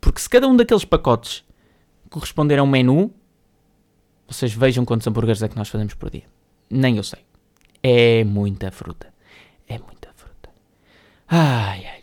Porque 0.00 0.20
se 0.20 0.28
cada 0.28 0.48
um 0.48 0.56
daqueles 0.56 0.84
pacotes 0.84 1.44
corresponder 2.10 2.58
a 2.58 2.62
um 2.62 2.66
menu, 2.66 3.12
vocês 4.26 4.52
vejam 4.52 4.84
quantos 4.84 5.06
hambúrgueres 5.06 5.42
é 5.42 5.48
que 5.48 5.56
nós 5.56 5.68
fazemos 5.68 5.94
por 5.94 6.10
dia. 6.10 6.24
Nem 6.70 6.96
eu 6.96 7.02
sei. 7.02 7.20
É 7.82 8.24
muita 8.24 8.70
fruta. 8.70 9.12
É 9.68 9.78
muita 9.78 10.04
Ai, 11.28 11.84
ai. 11.86 12.00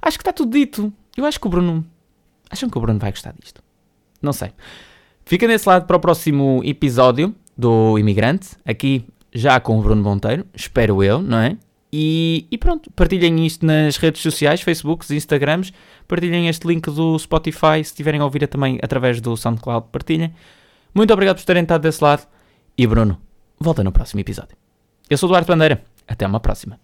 Acho 0.00 0.18
que 0.18 0.22
está 0.22 0.32
tudo 0.32 0.52
dito. 0.52 0.92
Eu 1.16 1.24
acho 1.24 1.38
que 1.38 1.46
o 1.46 1.50
Bruno. 1.50 1.84
Acham 2.50 2.68
que 2.68 2.78
o 2.78 2.80
Bruno 2.80 2.98
vai 2.98 3.10
gostar 3.10 3.34
disto? 3.38 3.62
Não 4.22 4.32
sei. 4.32 4.52
Fica 5.24 5.46
nesse 5.46 5.68
lado 5.68 5.86
para 5.86 5.96
o 5.96 6.00
próximo 6.00 6.62
episódio 6.64 7.34
do 7.56 7.98
Imigrante. 7.98 8.56
Aqui 8.64 9.06
já 9.32 9.60
com 9.60 9.78
o 9.78 9.82
Bruno 9.82 10.02
Monteiro. 10.02 10.46
Espero 10.54 11.02
eu, 11.02 11.20
não 11.20 11.38
é? 11.38 11.56
E, 11.92 12.46
e, 12.50 12.58
pronto, 12.58 12.90
partilhem 12.92 13.46
isto 13.46 13.64
nas 13.64 13.96
redes 13.96 14.20
sociais, 14.22 14.60
Facebooks, 14.60 15.10
Instagrams. 15.10 15.72
Partilhem 16.06 16.48
este 16.48 16.66
link 16.66 16.90
do 16.90 17.18
Spotify. 17.18 17.76
Se 17.82 17.90
estiverem 17.92 18.20
a 18.20 18.24
ouvir 18.24 18.46
também 18.46 18.78
através 18.82 19.20
do 19.20 19.36
SoundCloud, 19.36 19.88
partilhem. 19.90 20.34
Muito 20.94 21.12
obrigado 21.12 21.36
por 21.36 21.44
terem 21.44 21.62
estado 21.62 21.82
desse 21.82 22.02
lado. 22.02 22.26
E 22.76 22.86
Bruno, 22.86 23.18
volta 23.58 23.82
no 23.82 23.92
próximo 23.92 24.20
episódio. 24.20 24.56
Eu 25.08 25.16
sou 25.16 25.28
o 25.28 25.32
Duarte 25.32 25.48
Bandeira. 25.48 25.82
Até 26.06 26.26
uma 26.26 26.40
próxima. 26.40 26.78